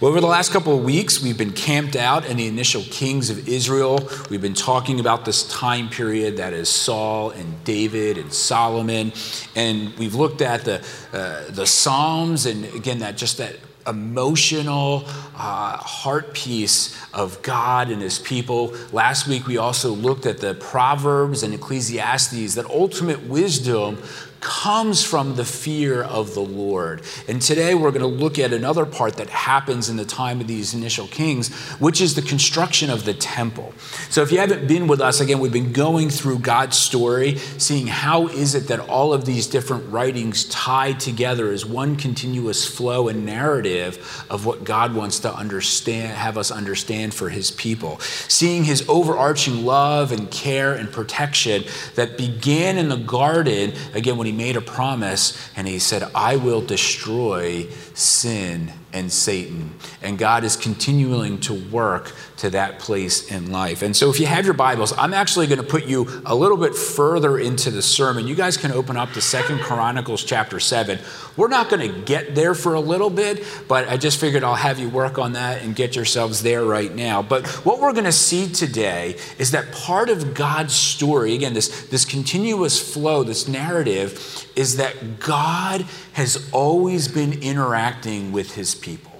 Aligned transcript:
Well, 0.00 0.12
over 0.12 0.20
the 0.20 0.28
last 0.28 0.52
couple 0.52 0.78
of 0.78 0.84
weeks, 0.84 1.20
we've 1.20 1.36
been 1.36 1.52
camped 1.52 1.96
out 1.96 2.24
in 2.24 2.36
the 2.36 2.46
initial 2.46 2.84
kings 2.84 3.30
of 3.30 3.48
Israel. 3.48 4.08
We've 4.30 4.40
been 4.40 4.54
talking 4.54 5.00
about 5.00 5.24
this 5.24 5.42
time 5.48 5.88
period 5.88 6.36
that 6.36 6.52
is 6.52 6.68
Saul 6.68 7.30
and 7.30 7.64
David 7.64 8.16
and 8.16 8.32
Solomon, 8.32 9.12
and 9.56 9.92
we've 9.98 10.14
looked 10.14 10.40
at 10.40 10.64
the 10.64 10.86
uh, 11.12 11.50
the 11.50 11.66
Psalms 11.66 12.46
and 12.46 12.64
again 12.76 13.00
that 13.00 13.16
just 13.16 13.38
that 13.38 13.56
emotional 13.88 15.02
uh, 15.34 15.78
heart 15.78 16.32
piece 16.32 16.96
of 17.12 17.42
God 17.42 17.90
and 17.90 18.00
His 18.00 18.20
people. 18.20 18.76
Last 18.92 19.26
week 19.26 19.48
we 19.48 19.56
also 19.56 19.90
looked 19.90 20.26
at 20.26 20.38
the 20.38 20.54
Proverbs 20.54 21.42
and 21.42 21.52
Ecclesiastes. 21.52 22.54
That 22.54 22.66
ultimate 22.66 23.24
wisdom 23.24 24.00
comes 24.40 25.04
from 25.04 25.34
the 25.36 25.44
fear 25.44 26.02
of 26.02 26.34
the 26.34 26.40
Lord. 26.40 27.02
And 27.26 27.42
today 27.42 27.74
we're 27.74 27.90
going 27.90 28.02
to 28.02 28.06
look 28.06 28.38
at 28.38 28.52
another 28.52 28.86
part 28.86 29.14
that 29.14 29.28
happens 29.28 29.88
in 29.88 29.96
the 29.96 30.04
time 30.04 30.40
of 30.40 30.46
these 30.46 30.74
initial 30.74 31.06
kings, 31.08 31.54
which 31.78 32.00
is 32.00 32.14
the 32.14 32.22
construction 32.22 32.90
of 32.90 33.04
the 33.04 33.14
temple. 33.14 33.72
So 34.10 34.22
if 34.22 34.30
you 34.30 34.38
haven't 34.38 34.68
been 34.68 34.86
with 34.86 35.00
us, 35.00 35.20
again, 35.20 35.40
we've 35.40 35.52
been 35.52 35.72
going 35.72 36.10
through 36.10 36.38
God's 36.40 36.76
story, 36.76 37.38
seeing 37.58 37.86
how 37.86 38.28
is 38.28 38.54
it 38.54 38.68
that 38.68 38.80
all 38.80 39.12
of 39.12 39.24
these 39.24 39.46
different 39.46 39.90
writings 39.90 40.44
tie 40.44 40.92
together 40.92 41.50
as 41.50 41.66
one 41.66 41.96
continuous 41.96 42.66
flow 42.66 43.08
and 43.08 43.26
narrative 43.26 44.24
of 44.30 44.46
what 44.46 44.64
God 44.64 44.94
wants 44.94 45.18
to 45.20 45.34
understand, 45.34 46.12
have 46.16 46.38
us 46.38 46.50
understand 46.50 47.14
for 47.14 47.28
his 47.28 47.50
people. 47.50 47.98
Seeing 48.00 48.64
his 48.64 48.88
overarching 48.88 49.64
love 49.64 50.12
and 50.12 50.30
care 50.30 50.74
and 50.74 50.90
protection 50.90 51.64
that 51.96 52.16
began 52.16 52.78
in 52.78 52.88
the 52.88 52.96
garden, 52.96 53.72
again, 53.94 54.16
when 54.16 54.27
he 54.28 54.32
made 54.32 54.56
a 54.56 54.60
promise 54.60 55.50
and 55.56 55.66
he 55.66 55.78
said, 55.78 56.02
I 56.14 56.36
will 56.36 56.60
destroy 56.60 57.66
sin 57.94 58.72
and 58.92 59.12
Satan. 59.12 59.74
And 60.02 60.18
God 60.18 60.44
is 60.44 60.56
continuing 60.56 61.40
to 61.40 61.54
work 61.70 62.14
to 62.38 62.50
that 62.50 62.78
place 62.78 63.30
in 63.30 63.50
life. 63.52 63.82
And 63.82 63.96
so, 63.96 64.10
if 64.10 64.20
you 64.20 64.26
have 64.26 64.44
your 64.44 64.54
Bibles, 64.54 64.96
I'm 64.96 65.12
actually 65.12 65.46
going 65.46 65.60
to 65.60 65.66
put 65.66 65.86
you 65.86 66.22
a 66.24 66.34
little 66.34 66.56
bit 66.56 66.74
further 66.74 67.38
into 67.38 67.70
the 67.70 67.82
sermon. 67.82 68.26
You 68.26 68.34
guys 68.34 68.56
can 68.56 68.72
open 68.72 68.96
up 68.96 69.12
to 69.12 69.20
Second 69.20 69.60
Chronicles 69.60 70.24
chapter 70.24 70.60
7. 70.60 70.98
We're 71.36 71.48
not 71.48 71.68
going 71.68 71.92
to 71.92 72.00
get 72.02 72.34
there 72.34 72.54
for 72.54 72.74
a 72.74 72.80
little 72.80 73.10
bit, 73.10 73.44
but 73.66 73.88
I 73.88 73.96
just 73.96 74.20
figured 74.20 74.44
I'll 74.44 74.54
have 74.54 74.78
you 74.78 74.88
work 74.88 75.18
on 75.18 75.32
that 75.32 75.62
and 75.62 75.74
get 75.74 75.96
yourselves 75.96 76.42
there 76.42 76.64
right 76.64 76.94
now. 76.94 77.22
But 77.22 77.46
what 77.64 77.80
we're 77.80 77.92
going 77.92 78.04
to 78.04 78.12
see 78.12 78.48
today 78.48 79.16
is 79.38 79.50
that 79.50 79.72
part 79.72 80.08
of 80.08 80.34
God's 80.34 80.74
story, 80.74 81.34
again, 81.34 81.54
this, 81.54 81.86
this 81.88 82.04
continuous 82.04 82.78
flow, 82.80 83.22
this 83.22 83.48
narrative, 83.48 84.48
is 84.56 84.76
that 84.76 85.20
God 85.20 85.86
has 86.14 86.48
always 86.52 87.06
been 87.06 87.42
interacting 87.42 88.32
with 88.32 88.54
his 88.54 88.74
people. 88.80 89.12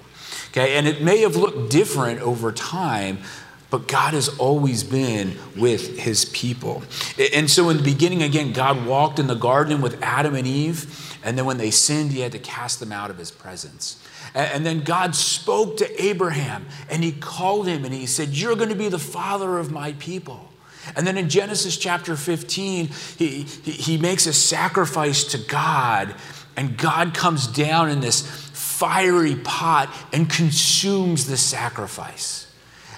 Okay, 0.51 0.77
and 0.77 0.87
it 0.87 1.01
may 1.01 1.19
have 1.19 1.35
looked 1.35 1.69
different 1.69 2.21
over 2.21 2.51
time, 2.51 3.19
but 3.69 3.87
God 3.87 4.13
has 4.13 4.29
always 4.37 4.83
been 4.83 5.37
with 5.55 5.99
his 5.99 6.25
people. 6.25 6.81
And 7.33 7.49
so 7.49 7.69
in 7.69 7.77
the 7.77 7.83
beginning, 7.83 8.23
again, 8.23 8.51
God 8.51 8.85
walked 8.85 9.19
in 9.19 9.27
the 9.27 9.35
garden 9.35 9.81
with 9.81 10.01
Adam 10.01 10.33
and 10.33 10.47
Eve. 10.47 11.19
And 11.23 11.37
then 11.37 11.45
when 11.45 11.57
they 11.57 11.69
sinned, 11.69 12.11
he 12.11 12.21
had 12.21 12.31
to 12.31 12.39
cast 12.39 12.79
them 12.79 12.91
out 12.91 13.11
of 13.11 13.17
his 13.17 13.29
presence. 13.29 14.03
And 14.33 14.65
then 14.65 14.81
God 14.81 15.15
spoke 15.15 15.77
to 15.77 16.03
Abraham 16.03 16.65
and 16.89 17.03
he 17.03 17.11
called 17.11 17.67
him 17.67 17.83
and 17.85 17.93
he 17.93 18.05
said, 18.05 18.29
You're 18.29 18.55
going 18.55 18.69
to 18.69 18.75
be 18.75 18.89
the 18.89 18.99
father 18.99 19.57
of 19.57 19.71
my 19.71 19.93
people. 19.93 20.49
And 20.95 21.05
then 21.05 21.17
in 21.17 21.29
Genesis 21.29 21.77
chapter 21.77 22.15
15, 22.15 22.89
he, 23.17 23.43
he, 23.43 23.97
makes 23.97 24.25
a 24.25 24.33
sacrifice 24.33 25.23
to 25.25 25.37
God, 25.37 26.15
and 26.55 26.77
God 26.77 27.13
comes 27.13 27.47
down 27.47 27.89
in 27.89 27.99
this 27.99 28.48
fiery 28.79 29.35
pot 29.35 29.93
and 30.13 30.29
consumes 30.29 31.25
the 31.25 31.35
sacrifice. 31.35 32.47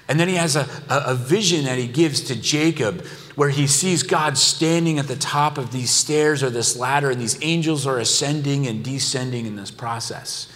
And 0.08 0.20
then 0.20 0.28
he 0.28 0.36
has 0.36 0.56
a, 0.56 0.68
a, 0.90 1.12
a 1.12 1.16
vision 1.16 1.66
that 1.66 1.80
he 1.80 1.88
gives 1.88 2.22
to 2.22 2.36
Jacob 2.36 3.06
where 3.36 3.50
he 3.50 3.66
sees 3.66 4.04
God 4.04 4.38
standing 4.38 5.00
at 5.00 5.08
the 5.08 5.16
top 5.16 5.58
of 5.58 5.72
these 5.72 5.90
stairs 5.90 6.44
or 6.44 6.50
this 6.50 6.78
ladder, 6.78 7.09
and 7.09 7.20
these 7.20 7.41
angels 7.41 7.88
are 7.88 7.97
ascending 7.97 8.68
and 8.68 8.84
descending 8.84 9.46
in 9.46 9.56
this 9.56 9.72
process. 9.72 10.52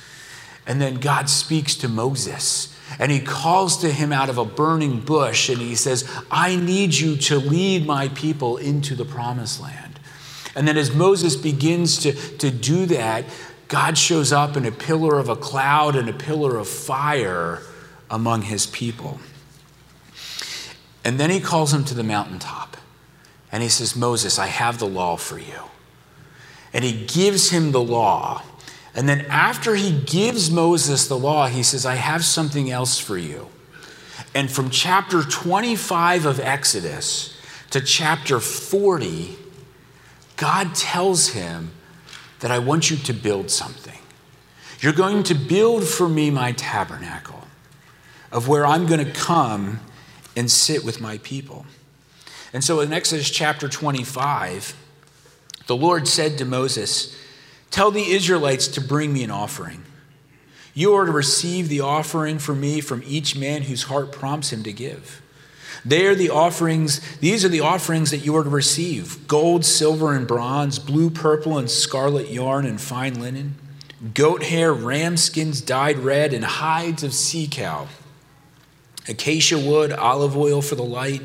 And 0.68 0.80
then 0.80 0.96
God 0.96 1.30
speaks 1.30 1.76
to 1.76 1.88
Moses 1.88 2.76
and 3.00 3.12
he 3.12 3.20
calls 3.20 3.78
to 3.78 3.92
him 3.92 4.14
out 4.14 4.30
of 4.30 4.38
a 4.38 4.46
burning 4.46 5.00
bush 5.00 5.50
and 5.50 5.60
he 5.60 5.76
says, 5.76 6.08
I 6.30 6.56
need 6.56 6.94
you 6.94 7.18
to 7.18 7.38
lead 7.38 7.86
my 7.86 8.10
people 8.10 8.58
into 8.58 8.96
the 8.96 9.06
promised 9.06 9.62
land. 9.62 10.00
And 10.56 10.68
then 10.68 10.78
as 10.78 10.94
Moses 10.94 11.36
begins 11.36 11.98
to, 12.00 12.14
to 12.14 12.50
do 12.52 12.86
that, 12.88 13.26
God 13.68 13.98
shows 13.98 14.32
up 14.32 14.56
in 14.56 14.66
a 14.66 14.72
pillar 14.72 15.18
of 15.18 15.30
a 15.30 15.36
cloud 15.36 15.96
and 15.96 16.08
a 16.08 16.14
pillar 16.14 16.58
of 16.58 16.68
fire 16.68 17.62
among 18.10 18.44
his 18.44 18.66
people. 18.68 19.20
And 21.04 21.20
then 21.20 21.30
he 21.30 21.40
calls 21.40 21.74
him 21.74 21.84
to 21.86 21.94
the 21.94 22.04
mountaintop 22.04 22.78
and 23.52 23.64
he 23.64 23.70
says, 23.70 23.96
Moses, 23.96 24.38
I 24.38 24.48
have 24.48 24.80
the 24.80 24.88
law 24.88 25.16
for 25.16 25.40
you. 25.40 25.62
And 26.74 26.84
he 26.84 27.06
gives 27.06 27.52
him 27.52 27.72
the 27.72 27.82
law. 27.82 28.44
And 28.94 29.08
then 29.08 29.26
after 29.30 29.76
he 29.76 30.02
gives 30.02 30.50
Moses 30.52 31.08
the 31.08 31.18
law, 31.18 31.48
he 31.48 31.64
says, 31.64 31.86
I 31.86 31.96
have 31.96 32.26
something 32.26 32.70
else 32.70 33.00
for 33.00 33.18
you. 33.18 33.48
And 34.34 34.52
from 34.52 34.70
chapter 34.70 35.22
25 35.24 36.26
of 36.26 36.40
Exodus 36.40 37.38
to 37.70 37.82
chapter 37.82 38.40
40, 38.40 39.38
God 40.36 40.76
tells 40.76 41.30
him 41.30 41.72
that 42.46 42.52
I 42.52 42.60
want 42.60 42.92
you 42.92 42.98
to 42.98 43.12
build 43.12 43.50
something. 43.50 43.98
You're 44.80 44.94
going 44.94 45.24
to 45.24 45.34
build 45.34 45.84
for 45.84 46.08
me 46.08 46.30
my 46.30 46.52
tabernacle 46.52 47.42
of 48.32 48.48
where 48.48 48.68
I'm 48.68 48.86
going 48.86 49.04
to 49.04 49.12
come 49.12 49.80
and 50.36 50.52
sit 50.52 50.86
with 50.86 51.02
my 51.02 51.18
people. 51.18 51.66
And 52.54 52.64
so 52.64 52.82
in 52.82 52.94
Exodus 52.94 53.32
chapter 53.32 53.68
25, 53.68 54.76
the 55.66 55.76
Lord 55.76 56.08
said 56.08 56.38
to 56.38 56.46
Moses, 56.46 57.18
Tell 57.72 57.90
the 57.90 58.12
Israelites 58.12 58.68
to 58.68 58.80
bring 58.80 59.12
me 59.12 59.24
an 59.24 59.32
offering. 59.32 59.82
You 60.76 60.94
are 60.94 61.06
to 61.06 61.12
receive 61.12 61.68
the 61.68 61.82
offering 61.82 62.38
for 62.38 62.54
me 62.54 62.80
from 62.80 63.02
each 63.08 63.36
man 63.36 63.64
whose 63.64 63.82
heart 63.82 64.12
prompts 64.12 64.54
him 64.54 64.62
to 64.62 64.72
give. 64.72 65.20
They 65.86 66.08
are 66.08 66.16
the 66.16 66.32
offerings, 66.32 67.00
these 67.18 67.46
are 67.46 67.50
the 67.50 67.62
offerings 67.62 68.10
that 68.12 68.26
you 68.26 68.36
are 68.36 68.44
to 68.44 68.50
receive 68.50 69.28
gold, 69.28 69.64
silver, 69.64 70.14
and 70.14 70.28
bronze, 70.28 70.80
blue, 70.80 71.12
purple, 71.12 71.58
and 71.58 71.70
scarlet 71.70 72.30
yarn 72.30 72.66
and 72.66 72.82
fine 72.82 73.20
linen, 73.20 73.56
goat 74.16 74.44
hair, 74.44 74.74
ram 74.74 75.16
skins 75.16 75.62
dyed 75.62 76.00
red, 76.00 76.34
and 76.34 76.44
hides 76.44 77.04
of 77.04 77.14
sea 77.14 77.48
cow, 77.50 77.88
acacia 79.08 79.60
wood, 79.60 79.92
olive 79.92 80.36
oil 80.36 80.62
for 80.62 80.76
the 80.76 80.84
light 80.84 81.22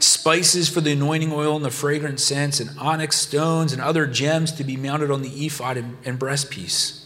spices 0.00 0.68
for 0.68 0.80
the 0.80 0.92
anointing 0.92 1.32
oil 1.32 1.56
and 1.56 1.64
the 1.64 1.70
fragrant 1.70 2.20
scents, 2.20 2.60
and 2.60 2.70
onyx 2.78 3.16
stones 3.16 3.72
and 3.72 3.82
other 3.82 4.06
gems 4.06 4.52
to 4.52 4.64
be 4.64 4.76
mounted 4.76 5.10
on 5.10 5.22
the 5.22 5.46
ephod 5.46 5.76
and, 5.76 5.96
and 6.04 6.18
breastpiece. 6.18 7.04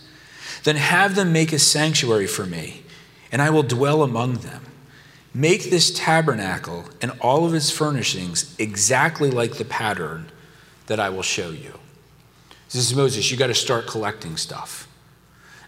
Then 0.65 0.77
have 0.77 1.15
them 1.15 1.33
make 1.33 1.53
a 1.53 1.59
sanctuary 1.59 2.27
for 2.27 2.47
me, 2.47 2.85
and 3.31 3.43
I 3.43 3.51
will 3.51 3.63
dwell 3.63 4.03
among 4.03 4.35
them. 4.35 4.65
Make 5.35 5.71
this 5.71 5.91
tabernacle 5.91 6.85
and 7.01 7.13
all 7.21 7.47
of 7.47 7.55
its 7.55 7.71
furnishings 7.71 8.55
exactly 8.59 9.31
like 9.31 9.55
the 9.55 9.65
pattern 9.65 10.31
that 10.87 11.01
I 11.01 11.09
will 11.09 11.23
show 11.23 11.51
you. 11.51 11.79
This 12.71 12.91
is 12.91 12.95
Moses, 12.95 13.31
you 13.31 13.37
got 13.37 13.47
to 13.49 13.55
start 13.55 13.87
collecting 13.87 14.37
stuff. 14.37 14.89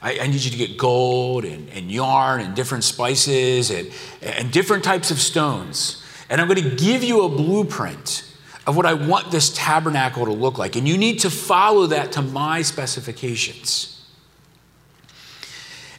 I, 0.03 0.27
need 0.27 0.45
you 0.45 0.51
to 0.51 0.57
get 0.59 0.77
gold 0.77 1.47
and, 1.47 1.71
and 1.71 1.91
yarn 1.91 2.43
and 2.43 2.55
different 2.55 2.85
spices 2.85 3.71
and, 3.71 3.91
and 4.21 4.53
different 4.53 4.85
types 4.85 5.11
of 5.11 5.19
stones. 5.19 6.05
And 6.29 6.43
I'm 6.43 6.47
going 6.47 6.63
to 6.63 6.77
give 6.77 7.03
you 7.03 7.23
a 7.23 7.29
blueprint 7.31 8.31
of 8.67 8.77
what 8.77 8.85
I 8.85 8.93
want 8.93 9.31
this 9.31 9.55
tabernacle 9.55 10.27
to 10.27 10.33
look 10.33 10.59
like. 10.59 10.77
And 10.77 10.87
you 10.87 10.99
need 10.99 11.21
to 11.21 11.31
follow 11.31 11.87
that 11.87 12.13
to 12.13 12.23
my 12.23 12.61
specifications. 12.61 14.05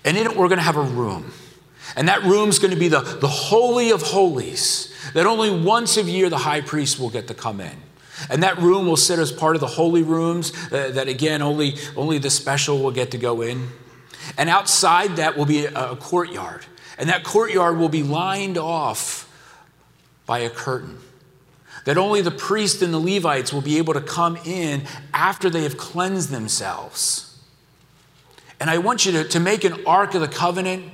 And 0.03 0.18
in 0.18 0.28
it, 0.28 0.36
we're 0.36 0.50
going 0.50 0.59
to 0.59 0.64
have 0.64 0.78
a 0.78 0.82
room. 0.82 1.32
And 1.95 2.07
that 2.09 2.23
room's 2.23 2.59
going 2.59 2.73
to 2.73 2.79
be 2.79 2.90
the, 2.90 2.99
the 2.99 3.28
Holy 3.28 3.91
of 3.91 4.02
Holies, 4.02 4.93
that 5.14 5.25
only 5.25 5.49
once 5.49 5.97
a 5.97 6.03
year 6.03 6.29
the 6.29 6.37
high 6.37 6.61
priest 6.61 6.99
will 6.99 7.09
get 7.09 7.28
to 7.29 7.34
come 7.34 7.61
in. 7.61 7.78
And 8.29 8.43
that 8.43 8.58
room 8.59 8.85
will 8.87 8.97
sit 8.97 9.20
as 9.20 9.31
part 9.31 9.55
of 9.55 9.61
the 9.61 9.67
holy 9.67 10.03
rooms 10.03 10.52
uh, 10.72 10.91
that, 10.91 11.08
again, 11.08 11.41
only, 11.41 11.75
only 11.96 12.17
the 12.17 12.29
special 12.29 12.81
will 12.81 12.91
get 12.91 13.11
to 13.11 13.17
go 13.17 13.41
in. 13.41 13.67
And 14.37 14.49
outside 14.49 15.17
that 15.17 15.37
will 15.37 15.46
be 15.46 15.66
a, 15.66 15.91
a 15.91 15.96
courtyard. 15.96 16.66
And 16.97 17.09
that 17.09 17.23
courtyard 17.23 17.78
will 17.78 17.90
be 17.90 18.03
lined 18.03 18.58
off 18.58 19.29
by 20.25 20.40
a 20.40 20.49
curtain. 20.49 20.99
That 21.84 21.97
only 21.97 22.22
the 22.22 22.31
priest 22.31 22.81
and 22.81 22.93
the 22.93 22.99
Levites 22.99 23.53
will 23.53 23.61
be 23.61 23.78
able 23.78 23.93
to 23.93 24.02
come 24.02 24.37
in 24.37 24.84
after 25.14 25.49
they 25.49 25.64
have 25.64 25.78
cleansed 25.78 26.29
themselves. 26.29 27.37
And 28.59 28.70
I 28.70 28.78
want 28.79 29.05
you 29.05 29.11
to, 29.11 29.23
to 29.25 29.40
make 29.40 29.64
an 29.66 29.85
ark 29.85 30.16
of 30.16 30.22
the 30.22 30.28
covenant. 30.28 30.85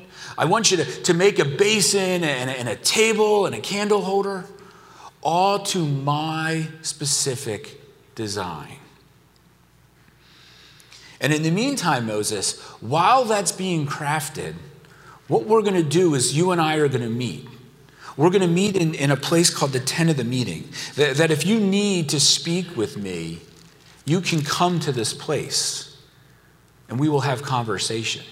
I 0.41 0.45
want 0.45 0.71
you 0.71 0.77
to, 0.77 0.85
to 1.03 1.13
make 1.13 1.37
a 1.37 1.45
basin 1.45 2.23
and 2.23 2.49
a, 2.49 2.53
and 2.53 2.67
a 2.67 2.75
table 2.75 3.45
and 3.45 3.53
a 3.53 3.59
candle 3.59 4.01
holder, 4.01 4.45
all 5.21 5.59
to 5.59 5.85
my 5.85 6.67
specific 6.81 7.79
design. 8.15 8.77
And 11.19 11.31
in 11.31 11.43
the 11.43 11.51
meantime, 11.51 12.07
Moses, 12.07 12.59
while 12.79 13.23
that's 13.25 13.51
being 13.51 13.85
crafted, 13.85 14.55
what 15.27 15.45
we're 15.45 15.61
going 15.61 15.75
to 15.75 15.87
do 15.87 16.15
is 16.15 16.35
you 16.35 16.49
and 16.49 16.59
I 16.59 16.77
are 16.77 16.87
going 16.87 17.03
to 17.03 17.09
meet. 17.09 17.47
We're 18.17 18.31
going 18.31 18.41
to 18.41 18.47
meet 18.47 18.75
in, 18.75 18.95
in 18.95 19.11
a 19.11 19.17
place 19.17 19.51
called 19.51 19.73
the 19.73 19.79
tent 19.79 20.09
of 20.09 20.17
the 20.17 20.23
meeting. 20.23 20.69
That, 20.95 21.17
that 21.17 21.29
if 21.29 21.45
you 21.45 21.59
need 21.59 22.09
to 22.09 22.19
speak 22.19 22.75
with 22.75 22.97
me, 22.97 23.41
you 24.05 24.21
can 24.21 24.41
come 24.41 24.79
to 24.79 24.91
this 24.91 25.13
place 25.13 26.01
and 26.89 26.99
we 26.99 27.09
will 27.09 27.21
have 27.21 27.43
conversation. 27.43 28.23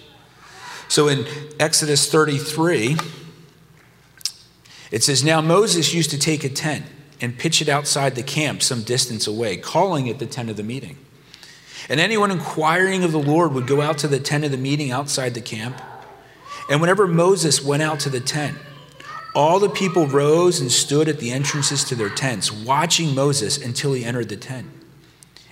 So 0.89 1.07
in 1.07 1.27
Exodus 1.59 2.11
33, 2.11 2.97
it 4.91 5.03
says, 5.03 5.23
Now 5.23 5.39
Moses 5.39 5.93
used 5.93 6.09
to 6.09 6.17
take 6.17 6.43
a 6.43 6.49
tent 6.49 6.83
and 7.21 7.37
pitch 7.37 7.61
it 7.61 7.69
outside 7.69 8.15
the 8.15 8.23
camp 8.23 8.63
some 8.63 8.81
distance 8.81 9.27
away, 9.27 9.55
calling 9.55 10.07
it 10.07 10.17
the 10.17 10.25
tent 10.25 10.49
of 10.49 10.57
the 10.57 10.63
meeting. 10.63 10.97
And 11.89 11.99
anyone 11.99 12.31
inquiring 12.31 13.03
of 13.03 13.11
the 13.11 13.19
Lord 13.19 13.53
would 13.53 13.67
go 13.67 13.81
out 13.81 13.99
to 13.99 14.07
the 14.07 14.19
tent 14.19 14.45
of 14.45 14.51
the 14.51 14.57
meeting 14.57 14.89
outside 14.89 15.35
the 15.35 15.41
camp. 15.41 15.79
And 16.71 16.81
whenever 16.81 17.07
Moses 17.07 17.63
went 17.63 17.83
out 17.83 17.99
to 18.01 18.09
the 18.09 18.19
tent, 18.19 18.57
all 19.35 19.59
the 19.59 19.69
people 19.69 20.07
rose 20.07 20.59
and 20.59 20.71
stood 20.71 21.07
at 21.07 21.19
the 21.19 21.29
entrances 21.29 21.83
to 21.83 21.95
their 21.95 22.09
tents, 22.09 22.51
watching 22.51 23.13
Moses 23.13 23.63
until 23.63 23.93
he 23.93 24.03
entered 24.03 24.29
the 24.29 24.37
tent. 24.37 24.67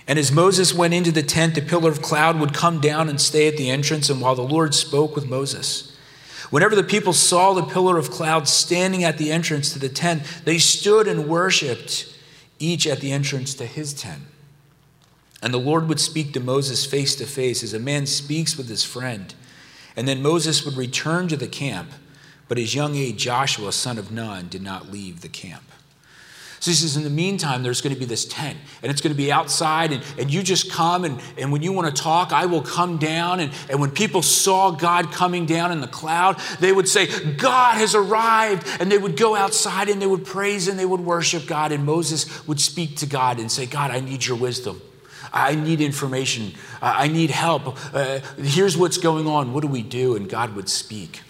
And 0.08 0.18
as 0.18 0.32
Moses 0.32 0.72
went 0.72 0.94
into 0.94 1.12
the 1.12 1.22
tent, 1.22 1.54
the 1.54 1.60
pillar 1.60 1.90
of 1.90 2.00
cloud 2.00 2.40
would 2.40 2.54
come 2.54 2.80
down 2.80 3.10
and 3.10 3.20
stay 3.20 3.46
at 3.46 3.58
the 3.58 3.68
entrance, 3.68 4.08
and 4.08 4.22
while 4.22 4.34
the 4.34 4.42
Lord 4.42 4.74
spoke 4.74 5.14
with 5.14 5.28
Moses. 5.28 5.94
Whenever 6.48 6.74
the 6.74 6.82
people 6.82 7.12
saw 7.12 7.52
the 7.52 7.62
pillar 7.62 7.98
of 7.98 8.10
cloud 8.10 8.48
standing 8.48 9.04
at 9.04 9.18
the 9.18 9.30
entrance 9.30 9.70
to 9.74 9.78
the 9.78 9.90
tent, 9.90 10.22
they 10.46 10.56
stood 10.56 11.06
and 11.06 11.28
worshiped, 11.28 12.16
each 12.58 12.86
at 12.86 13.00
the 13.00 13.12
entrance 13.12 13.52
to 13.54 13.66
his 13.66 13.92
tent. 13.92 14.22
And 15.42 15.52
the 15.52 15.58
Lord 15.58 15.88
would 15.88 16.00
speak 16.00 16.32
to 16.32 16.40
Moses 16.40 16.86
face 16.86 17.14
to 17.16 17.26
face 17.26 17.62
as 17.62 17.74
a 17.74 17.78
man 17.78 18.06
speaks 18.06 18.56
with 18.56 18.70
his 18.70 18.84
friend. 18.84 19.34
And 19.94 20.08
then 20.08 20.22
Moses 20.22 20.64
would 20.64 20.76
return 20.76 21.28
to 21.28 21.36
the 21.36 21.46
camp, 21.46 21.90
but 22.48 22.56
his 22.56 22.74
young 22.74 22.96
aide 22.96 23.18
Joshua, 23.18 23.72
son 23.72 23.98
of 23.98 24.10
Nun, 24.10 24.48
did 24.48 24.62
not 24.62 24.90
leave 24.90 25.20
the 25.20 25.28
camp. 25.28 25.64
So 26.68 26.72
he 26.72 26.76
says, 26.76 26.98
in 26.98 27.02
the 27.02 27.08
meantime, 27.08 27.62
there's 27.62 27.80
going 27.80 27.94
to 27.94 27.98
be 27.98 28.04
this 28.04 28.26
tent, 28.26 28.58
and 28.82 28.92
it's 28.92 29.00
going 29.00 29.14
to 29.14 29.16
be 29.16 29.32
outside, 29.32 29.90
and, 29.90 30.02
and 30.18 30.30
you 30.30 30.42
just 30.42 30.70
come, 30.70 31.06
and, 31.06 31.18
and 31.38 31.50
when 31.50 31.62
you 31.62 31.72
want 31.72 31.96
to 31.96 32.02
talk, 32.02 32.30
I 32.30 32.44
will 32.44 32.60
come 32.60 32.98
down. 32.98 33.40
And, 33.40 33.50
and 33.70 33.80
when 33.80 33.90
people 33.90 34.20
saw 34.20 34.70
God 34.70 35.10
coming 35.10 35.46
down 35.46 35.72
in 35.72 35.80
the 35.80 35.86
cloud, 35.86 36.38
they 36.60 36.70
would 36.70 36.86
say, 36.86 37.06
God 37.36 37.78
has 37.78 37.94
arrived. 37.94 38.66
And 38.80 38.92
they 38.92 38.98
would 38.98 39.16
go 39.16 39.34
outside 39.34 39.88
and 39.88 40.02
they 40.02 40.06
would 40.06 40.26
praise 40.26 40.68
and 40.68 40.78
they 40.78 40.84
would 40.84 41.00
worship 41.00 41.46
God. 41.46 41.72
And 41.72 41.86
Moses 41.86 42.46
would 42.46 42.60
speak 42.60 42.96
to 42.96 43.06
God 43.06 43.40
and 43.40 43.50
say, 43.50 43.64
God, 43.64 43.90
I 43.90 44.00
need 44.00 44.26
your 44.26 44.36
wisdom. 44.36 44.82
I 45.32 45.54
need 45.54 45.80
information. 45.80 46.52
I 46.82 47.08
need 47.08 47.30
help. 47.30 47.78
Uh, 47.94 48.20
here's 48.36 48.76
what's 48.76 48.98
going 48.98 49.26
on. 49.26 49.54
What 49.54 49.62
do 49.62 49.68
we 49.68 49.82
do? 49.82 50.16
And 50.16 50.28
God 50.28 50.54
would 50.54 50.68
speak. 50.68 51.22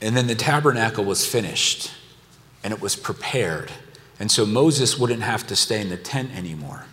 And 0.00 0.16
then 0.16 0.26
the 0.26 0.34
tabernacle 0.34 1.04
was 1.04 1.26
finished 1.26 1.90
and 2.64 2.72
it 2.72 2.80
was 2.80 2.96
prepared. 2.96 3.70
And 4.18 4.30
so 4.30 4.44
Moses 4.46 4.98
wouldn't 4.98 5.22
have 5.22 5.46
to 5.48 5.56
stay 5.56 5.80
in 5.80 5.88
the 5.88 5.96
tent 5.96 6.34
anymore. 6.36 6.84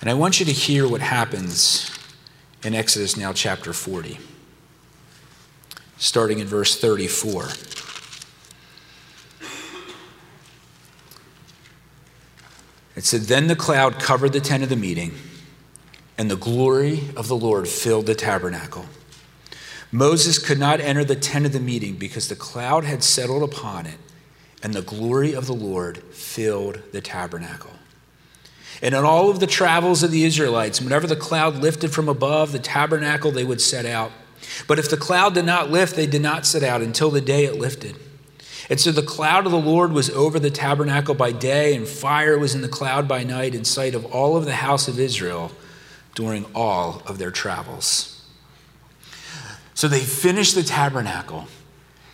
And 0.00 0.10
I 0.10 0.14
want 0.14 0.40
you 0.40 0.46
to 0.46 0.52
hear 0.52 0.88
what 0.88 1.00
happens 1.00 1.90
in 2.64 2.74
Exodus 2.74 3.16
now, 3.16 3.32
chapter 3.32 3.72
40, 3.72 4.18
starting 5.96 6.40
in 6.40 6.46
verse 6.46 6.78
34. 6.78 7.48
It 12.94 13.04
said, 13.04 13.22
Then 13.22 13.46
the 13.46 13.56
cloud 13.56 14.00
covered 14.00 14.32
the 14.32 14.40
tent 14.40 14.62
of 14.62 14.68
the 14.68 14.76
meeting, 14.76 15.14
and 16.18 16.30
the 16.30 16.36
glory 16.36 17.08
of 17.16 17.28
the 17.28 17.36
Lord 17.36 17.68
filled 17.68 18.06
the 18.06 18.14
tabernacle. 18.14 18.86
Moses 19.94 20.38
could 20.38 20.58
not 20.58 20.80
enter 20.80 21.04
the 21.04 21.14
tent 21.14 21.44
of 21.44 21.52
the 21.52 21.60
meeting 21.60 21.96
because 21.96 22.28
the 22.28 22.34
cloud 22.34 22.84
had 22.84 23.04
settled 23.04 23.42
upon 23.42 23.84
it, 23.84 23.98
and 24.62 24.72
the 24.72 24.80
glory 24.80 25.34
of 25.34 25.46
the 25.46 25.52
Lord 25.52 25.98
filled 26.14 26.80
the 26.92 27.02
tabernacle. 27.02 27.72
And 28.80 28.94
in 28.94 29.04
all 29.04 29.28
of 29.28 29.38
the 29.38 29.46
travels 29.46 30.02
of 30.02 30.10
the 30.10 30.24
Israelites, 30.24 30.80
whenever 30.80 31.06
the 31.06 31.14
cloud 31.14 31.56
lifted 31.56 31.92
from 31.92 32.08
above 32.08 32.52
the 32.52 32.58
tabernacle, 32.58 33.30
they 33.30 33.44
would 33.44 33.60
set 33.60 33.84
out. 33.84 34.12
But 34.66 34.78
if 34.78 34.88
the 34.88 34.96
cloud 34.96 35.34
did 35.34 35.44
not 35.44 35.70
lift, 35.70 35.94
they 35.94 36.06
did 36.06 36.22
not 36.22 36.46
set 36.46 36.62
out 36.62 36.80
until 36.80 37.10
the 37.10 37.20
day 37.20 37.44
it 37.44 37.56
lifted. 37.56 37.96
And 38.70 38.80
so 38.80 38.90
the 38.92 39.02
cloud 39.02 39.44
of 39.44 39.52
the 39.52 39.58
Lord 39.58 39.92
was 39.92 40.08
over 40.10 40.40
the 40.40 40.50
tabernacle 40.50 41.14
by 41.14 41.32
day, 41.32 41.74
and 41.74 41.86
fire 41.86 42.38
was 42.38 42.54
in 42.54 42.62
the 42.62 42.68
cloud 42.68 43.06
by 43.06 43.24
night 43.24 43.54
in 43.54 43.64
sight 43.64 43.94
of 43.94 44.06
all 44.06 44.36
of 44.38 44.46
the 44.46 44.54
house 44.54 44.88
of 44.88 44.98
Israel 44.98 45.52
during 46.14 46.46
all 46.54 47.02
of 47.06 47.18
their 47.18 47.30
travels. 47.30 48.11
So 49.74 49.88
they 49.88 50.00
finish 50.00 50.52
the 50.52 50.62
tabernacle, 50.62 51.46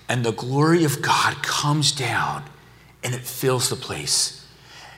and 0.08 0.24
the 0.24 0.32
glory 0.32 0.84
of 0.84 1.02
God 1.02 1.42
comes 1.42 1.92
down 1.92 2.44
and 3.02 3.14
it 3.14 3.20
fills 3.20 3.68
the 3.68 3.76
place. 3.76 4.46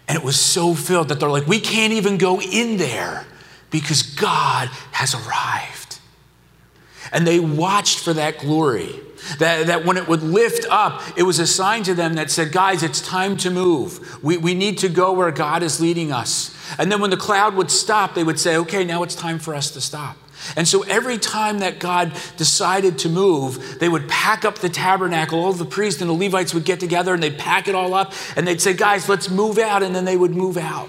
And 0.09 0.17
it 0.19 0.25
was 0.25 0.39
so 0.39 0.75
filled 0.75 1.09
that 1.09 1.21
they're 1.21 1.31
like, 1.31 1.47
we 1.47 1.61
can't 1.61 1.93
even 1.93 2.19
go 2.19 2.41
in 2.41 2.77
there 2.77 3.27
because 3.71 4.03
God 4.03 4.69
has 4.93 5.15
arrived. 5.15 5.99
And 7.13 7.27
they 7.27 7.41
watched 7.41 8.01
for 8.01 8.13
that 8.15 8.39
glory. 8.39 8.95
That, 9.39 9.67
that 9.67 9.85
when 9.85 9.97
it 9.97 10.09
would 10.09 10.23
lift 10.23 10.67
up, 10.71 11.03
it 11.17 11.25
was 11.25 11.39
a 11.39 11.47
sign 11.47 11.83
to 11.83 11.95
them 11.95 12.15
that 12.15 12.31
said, 12.31 12.53
Guys, 12.53 12.83
it's 12.83 13.01
time 13.03 13.37
to 13.39 13.51
move. 13.51 14.23
We, 14.25 14.39
we 14.39 14.55
need 14.55 14.79
to 14.79 14.89
go 14.89 15.13
where 15.13 15.31
God 15.31 15.63
is 15.63 15.79
leading 15.79 16.11
us. 16.11 16.57
And 16.79 16.91
then 16.91 17.01
when 17.01 17.11
the 17.11 17.19
cloud 17.19 17.55
would 17.55 17.71
stop, 17.71 18.15
they 18.15 18.25
would 18.25 18.41
say, 18.41 18.57
Okay, 18.57 18.83
now 18.83 19.03
it's 19.03 19.15
time 19.15 19.39
for 19.39 19.55
us 19.55 19.71
to 19.73 19.81
stop. 19.81 20.17
And 20.57 20.67
so 20.67 20.83
every 20.83 21.19
time 21.19 21.59
that 21.61 21.79
God 21.79 22.13
decided 22.37 22.99
to 23.01 23.09
move, 23.09 23.79
they 23.79 23.89
would 23.89 24.09
pack 24.09 24.45
up 24.45 24.59
the 24.59 24.69
tabernacle. 24.69 25.39
All 25.39 25.53
the 25.53 25.65
priests 25.65 26.01
and 26.01 26.11
the 26.11 26.15
Levites 26.15 26.55
would 26.55 26.65
get 26.65 26.81
together 26.81 27.15
and 27.15 27.23
they'd 27.23 27.39
pack 27.39 27.69
it 27.69 27.75
all 27.75 27.95
up 27.95 28.13
and 28.37 28.47
they'd 28.47 28.61
say, 28.61 28.73
Guys, 28.73 29.09
let's 29.09 29.31
move 29.31 29.59
out. 29.59 29.83
And 29.83 29.95
then 29.95 30.05
they 30.05 30.17
would 30.17 30.35
move 30.35 30.57
out. 30.57 30.89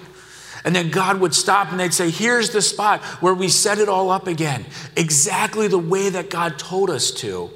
And 0.64 0.76
then 0.76 0.90
God 0.92 1.20
would 1.20 1.34
stop 1.34 1.72
and 1.72 1.80
they'd 1.80 1.94
say, 1.94 2.10
Here's 2.10 2.52
the 2.52 2.62
spot 2.62 3.02
where 3.22 3.34
we 3.34 3.50
set 3.50 3.80
it 3.80 3.90
all 3.90 4.10
up 4.12 4.28
again, 4.28 4.66
exactly 4.96 5.68
the 5.68 5.80
way 5.80 6.10
that 6.10 6.30
God 6.30 6.58
told 6.60 6.90
us 6.90 7.12
to. 7.12 7.50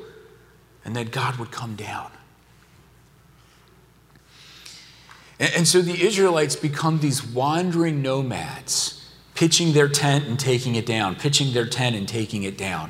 And 0.83 0.95
then 0.95 1.07
God 1.07 1.37
would 1.37 1.51
come 1.51 1.75
down. 1.75 2.11
And, 5.37 5.67
so 5.67 5.81
the 5.81 6.05
Israelites 6.05 6.55
become 6.55 6.99
these 6.99 7.25
wandering 7.25 8.01
nomads 8.01 8.94
pitching 9.35 9.73
their 9.73 9.89
tent 9.89 10.25
and 10.25 10.39
taking 10.39 10.75
it 10.75 10.85
down, 10.85 11.15
pitching 11.15 11.53
their 11.53 11.67
tent 11.67 11.95
and 11.95 12.07
taking 12.07 12.43
it 12.43 12.57
down. 12.57 12.89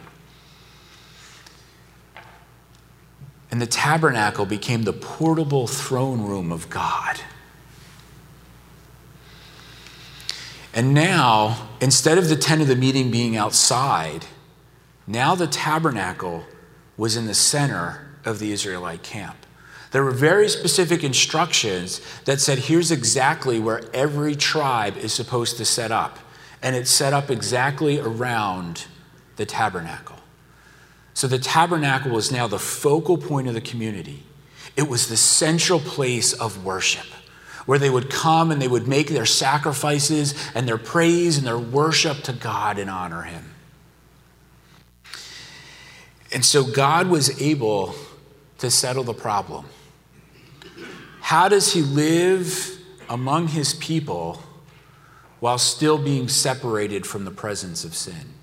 And 3.52 3.62
the 3.62 3.68
tabernacle 3.68 4.46
became 4.46 4.84
the 4.84 4.94
portable 4.94 5.68
throne 5.68 6.22
room 6.22 6.52
of 6.52 6.70
God. 6.70 7.20
And 10.74 10.94
now, 10.94 11.70
instead 11.80 12.18
of 12.18 12.28
the 12.28 12.36
tent 12.36 12.62
of 12.62 12.68
the 12.68 12.76
meeting 12.76 13.10
being 13.10 13.36
outside, 13.36 14.26
now 15.08 15.34
the 15.34 15.48
tabernacle 15.48 16.44
was 16.98 17.16
in 17.16 17.28
the 17.28 17.34
center 17.34 18.08
of 18.26 18.40
the 18.40 18.52
Israelite 18.52 19.02
camp. 19.02 19.38
There 19.92 20.04
were 20.04 20.12
very 20.12 20.50
specific 20.50 21.04
instructions 21.04 22.02
that 22.26 22.42
said 22.42 22.60
here's 22.60 22.92
exactly 22.92 23.60
where 23.60 23.84
every 23.94 24.36
tribe 24.36 24.98
is 24.98 25.14
supposed 25.14 25.56
to 25.58 25.66
set 25.66 25.92
up 25.92 26.20
and 26.66 26.76
it's 26.76 26.90
set 26.90 27.14
up 27.14 27.30
exactly 27.30 28.00
around 28.00 28.88
the 29.36 29.46
tabernacle. 29.46 30.16
So 31.14 31.28
the 31.28 31.38
tabernacle 31.38 32.12
was 32.12 32.32
now 32.32 32.48
the 32.48 32.58
focal 32.58 33.20
point 33.20 33.48
of 33.48 33.54
the 33.54 33.62
community. 33.62 34.24
It 34.76 34.90
was 34.90 35.08
the 35.08 35.16
central 35.16 35.80
place 35.80 36.34
of 36.34 36.66
worship 36.66 37.06
where 37.68 37.78
they 37.78 37.92
would 37.92 38.10
come 38.10 38.50
and 38.50 38.60
they 38.60 38.68
would 38.68 38.88
make 38.88 39.10
their 39.10 39.28
sacrifices 39.28 40.34
and 40.56 40.68
their 40.68 40.80
praise 40.80 41.38
and 41.38 41.46
their 41.46 41.60
worship 41.60 42.24
to 42.24 42.34
God 42.34 42.80
and 42.80 42.90
honor 42.90 43.22
Him. 43.22 43.54
And 46.34 46.44
so 46.44 46.64
God 46.64 47.08
was 47.10 47.40
able 47.40 47.94
to 48.58 48.72
settle 48.72 49.04
the 49.04 49.14
problem. 49.14 49.68
How 51.22 51.48
does 51.48 51.74
He 51.74 51.84
live 51.84 52.76
among 53.08 53.50
His 53.50 53.76
people 53.76 54.42
while 55.40 55.58
still 55.58 55.98
being 55.98 56.28
separated 56.28 57.06
from 57.06 57.26
the 57.26 57.32
presence 57.32 57.84
of 57.84 57.96
sin. 57.96 58.34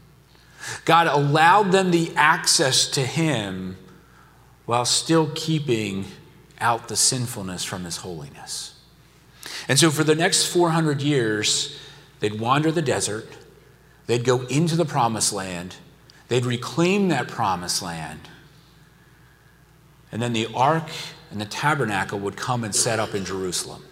God 0.85 1.07
allowed 1.07 1.73
them 1.73 1.91
the 1.91 2.13
access 2.17 2.87
to 2.89 3.01
Him 3.01 3.77
while 4.67 4.85
still 4.85 5.31
keeping 5.35 6.07
out 6.61 6.89
the 6.89 6.97
sinfulness 6.97 7.65
from 7.65 7.85
His 7.85 7.99
holiness. 7.99 8.75
And 9.69 9.79
so, 9.79 9.91
for 9.91 10.05
the 10.05 10.15
next 10.15 10.47
400 10.47 11.03
years, 11.03 11.79
they'd 12.21 12.39
wander 12.39 12.71
the 12.71 12.83
desert, 12.83 13.29
they'd 14.07 14.25
go 14.25 14.43
into 14.47 14.77
the 14.77 14.85
promised 14.85 15.33
land, 15.33 15.77
they'd 16.29 16.47
reclaim 16.47 17.09
that 17.09 17.29
promised 17.29 17.83
land, 17.83 18.21
and 20.13 20.21
then 20.21 20.33
the 20.33 20.49
ark 20.55 20.89
and 21.31 21.41
the 21.41 21.47
tabernacle 21.47 22.19
would 22.21 22.37
come 22.37 22.63
and 22.63 22.75
set 22.75 23.01
up 23.01 23.15
in 23.15 23.25
Jerusalem. 23.25 23.83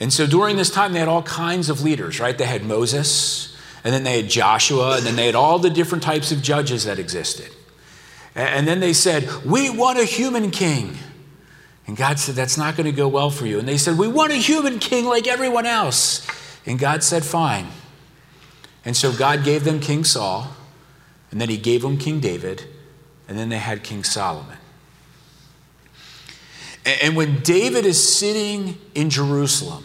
And 0.00 0.12
so 0.12 0.26
during 0.26 0.56
this 0.56 0.70
time, 0.70 0.92
they 0.92 1.00
had 1.00 1.08
all 1.08 1.22
kinds 1.22 1.68
of 1.68 1.82
leaders, 1.82 2.20
right? 2.20 2.36
They 2.36 2.46
had 2.46 2.64
Moses, 2.64 3.56
and 3.82 3.92
then 3.92 4.04
they 4.04 4.22
had 4.22 4.30
Joshua, 4.30 4.96
and 4.98 5.06
then 5.06 5.16
they 5.16 5.26
had 5.26 5.34
all 5.34 5.58
the 5.58 5.70
different 5.70 6.04
types 6.04 6.30
of 6.30 6.42
judges 6.42 6.84
that 6.84 6.98
existed. 6.98 7.50
And 8.34 8.68
then 8.68 8.78
they 8.78 8.92
said, 8.92 9.28
We 9.44 9.70
want 9.70 9.98
a 9.98 10.04
human 10.04 10.50
king. 10.50 10.96
And 11.86 11.96
God 11.96 12.20
said, 12.20 12.36
That's 12.36 12.56
not 12.56 12.76
going 12.76 12.86
to 12.86 12.92
go 12.92 13.08
well 13.08 13.30
for 13.30 13.46
you. 13.46 13.58
And 13.58 13.66
they 13.66 13.78
said, 13.78 13.98
We 13.98 14.06
want 14.06 14.32
a 14.32 14.36
human 14.36 14.78
king 14.78 15.06
like 15.06 15.26
everyone 15.26 15.66
else. 15.66 16.26
And 16.64 16.78
God 16.78 17.02
said, 17.02 17.24
Fine. 17.24 17.66
And 18.84 18.96
so 18.96 19.12
God 19.12 19.44
gave 19.44 19.64
them 19.64 19.80
King 19.80 20.04
Saul, 20.04 20.54
and 21.30 21.40
then 21.40 21.48
he 21.48 21.56
gave 21.56 21.82
them 21.82 21.98
King 21.98 22.20
David, 22.20 22.64
and 23.26 23.36
then 23.36 23.48
they 23.48 23.58
had 23.58 23.82
King 23.82 24.04
Solomon. 24.04 24.56
And 26.88 27.16
when 27.16 27.40
David 27.40 27.84
is 27.84 28.16
sitting 28.16 28.78
in 28.94 29.10
Jerusalem, 29.10 29.84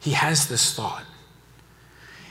he 0.00 0.12
has 0.12 0.48
this 0.48 0.74
thought. 0.74 1.04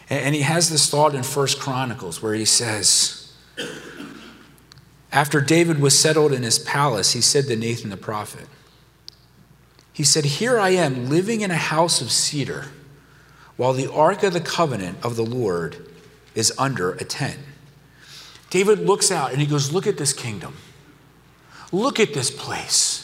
And 0.10 0.36
he 0.36 0.42
has 0.42 0.70
this 0.70 0.88
thought 0.90 1.16
in 1.16 1.24
First 1.24 1.60
Chronicles 1.60 2.22
where 2.22 2.36
he 2.36 2.46
says, 2.46 3.34
After 5.12 5.42
David 5.42 5.80
was 5.80 5.98
settled 5.98 6.32
in 6.32 6.44
his 6.44 6.60
palace, 6.60 7.14
he 7.14 7.22
said 7.22 7.46
to 7.46 7.56
Nathan 7.56 7.90
the 7.90 7.98
prophet, 7.98 8.48
He 9.92 10.04
said, 10.04 10.26
Here 10.26 10.60
I 10.60 10.70
am 10.70 11.10
living 11.10 11.42
in 11.42 11.50
a 11.50 11.58
house 11.58 12.02
of 12.02 12.12
cedar, 12.12 12.66
while 13.58 13.74
the 13.74 13.92
ark 13.92 14.22
of 14.22 14.34
the 14.34 14.42
covenant 14.42 15.00
of 15.04 15.16
the 15.16 15.26
Lord 15.26 15.78
is 16.36 16.54
under 16.60 16.92
a 16.92 17.04
tent. 17.04 17.40
David 18.52 18.82
looks 18.82 19.10
out 19.10 19.32
and 19.32 19.42
he 19.42 19.48
goes, 19.48 19.74
Look 19.74 19.88
at 19.88 19.98
this 19.98 20.14
kingdom. 20.14 20.56
Look 21.72 22.00
at 22.00 22.14
this 22.14 22.30
place. 22.30 22.95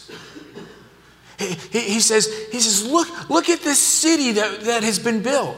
He, 1.42 1.80
he, 1.80 2.00
says, 2.00 2.28
he 2.52 2.60
says 2.60 2.90
look, 2.90 3.30
look 3.30 3.50
at 3.50 3.62
this 3.62 3.80
city 3.80 4.34
that, 4.34 4.62
that 4.62 4.84
has 4.84 5.00
been 5.00 5.22
built. 5.22 5.58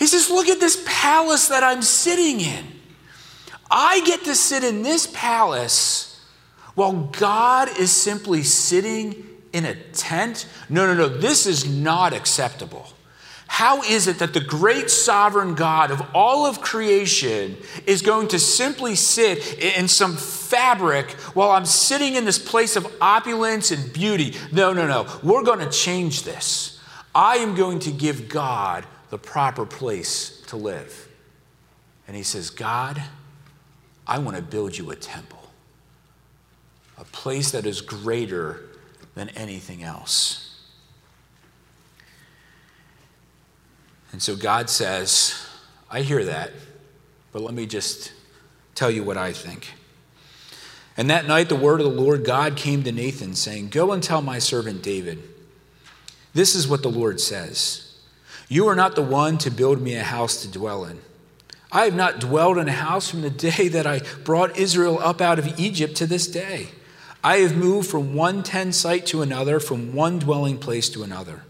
He 0.00 0.06
says, 0.06 0.30
Look 0.30 0.48
at 0.48 0.58
this 0.58 0.82
palace 0.86 1.48
that 1.48 1.62
I'm 1.62 1.82
sitting 1.82 2.40
in. 2.40 2.64
I 3.70 4.00
get 4.00 4.24
to 4.24 4.34
sit 4.34 4.64
in 4.64 4.82
this 4.82 5.06
palace 5.06 6.24
while 6.74 7.10
God 7.12 7.68
is 7.78 7.92
simply 7.92 8.42
sitting 8.42 9.26
in 9.52 9.66
a 9.66 9.74
tent. 9.74 10.46
No, 10.70 10.86
no, 10.86 10.94
no, 10.94 11.08
this 11.08 11.46
is 11.46 11.68
not 11.68 12.14
acceptable. 12.14 12.86
How 13.52 13.82
is 13.82 14.06
it 14.06 14.20
that 14.20 14.32
the 14.32 14.40
great 14.40 14.90
sovereign 14.90 15.56
God 15.56 15.90
of 15.90 16.00
all 16.14 16.46
of 16.46 16.60
creation 16.60 17.56
is 17.84 18.00
going 18.00 18.28
to 18.28 18.38
simply 18.38 18.94
sit 18.94 19.58
in 19.58 19.88
some 19.88 20.16
fabric 20.16 21.10
while 21.34 21.50
I'm 21.50 21.66
sitting 21.66 22.14
in 22.14 22.24
this 22.24 22.38
place 22.38 22.76
of 22.76 22.86
opulence 23.00 23.72
and 23.72 23.92
beauty? 23.92 24.36
No, 24.52 24.72
no, 24.72 24.86
no. 24.86 25.04
We're 25.24 25.42
going 25.42 25.58
to 25.58 25.68
change 25.68 26.22
this. 26.22 26.80
I 27.12 27.38
am 27.38 27.56
going 27.56 27.80
to 27.80 27.90
give 27.90 28.28
God 28.28 28.86
the 29.10 29.18
proper 29.18 29.66
place 29.66 30.42
to 30.46 30.56
live. 30.56 31.08
And 32.06 32.16
he 32.16 32.22
says, 32.22 32.50
God, 32.50 33.02
I 34.06 34.20
want 34.20 34.36
to 34.36 34.42
build 34.42 34.78
you 34.78 34.92
a 34.92 34.96
temple, 34.96 35.50
a 36.96 37.04
place 37.04 37.50
that 37.50 37.66
is 37.66 37.80
greater 37.80 38.62
than 39.16 39.28
anything 39.30 39.82
else. 39.82 40.49
And 44.12 44.22
so 44.22 44.36
God 44.36 44.68
says, 44.68 45.46
I 45.90 46.02
hear 46.02 46.24
that, 46.24 46.52
but 47.32 47.42
let 47.42 47.54
me 47.54 47.66
just 47.66 48.12
tell 48.74 48.90
you 48.90 49.02
what 49.04 49.16
I 49.16 49.32
think. 49.32 49.74
And 50.96 51.08
that 51.10 51.26
night, 51.26 51.48
the 51.48 51.56
word 51.56 51.80
of 51.80 51.86
the 51.86 52.00
Lord 52.00 52.24
God 52.24 52.56
came 52.56 52.82
to 52.82 52.92
Nathan, 52.92 53.34
saying, 53.34 53.68
Go 53.70 53.92
and 53.92 54.02
tell 54.02 54.20
my 54.20 54.38
servant 54.38 54.82
David, 54.82 55.22
this 56.34 56.54
is 56.54 56.68
what 56.68 56.82
the 56.82 56.90
Lord 56.90 57.20
says 57.20 57.98
You 58.48 58.66
are 58.68 58.74
not 58.74 58.94
the 58.94 59.02
one 59.02 59.38
to 59.38 59.50
build 59.50 59.80
me 59.80 59.94
a 59.94 60.02
house 60.02 60.42
to 60.42 60.48
dwell 60.50 60.84
in. 60.84 61.00
I 61.72 61.84
have 61.84 61.94
not 61.94 62.18
dwelled 62.18 62.58
in 62.58 62.68
a 62.68 62.72
house 62.72 63.08
from 63.08 63.22
the 63.22 63.30
day 63.30 63.68
that 63.68 63.86
I 63.86 64.00
brought 64.24 64.58
Israel 64.58 64.98
up 64.98 65.20
out 65.20 65.38
of 65.38 65.58
Egypt 65.58 65.96
to 65.96 66.06
this 66.06 66.26
day. 66.26 66.68
I 67.22 67.38
have 67.38 67.56
moved 67.56 67.88
from 67.88 68.14
one 68.14 68.42
tent 68.42 68.74
site 68.74 69.06
to 69.06 69.22
another, 69.22 69.60
from 69.60 69.94
one 69.94 70.18
dwelling 70.18 70.58
place 70.58 70.88
to 70.90 71.02
another. 71.02 71.42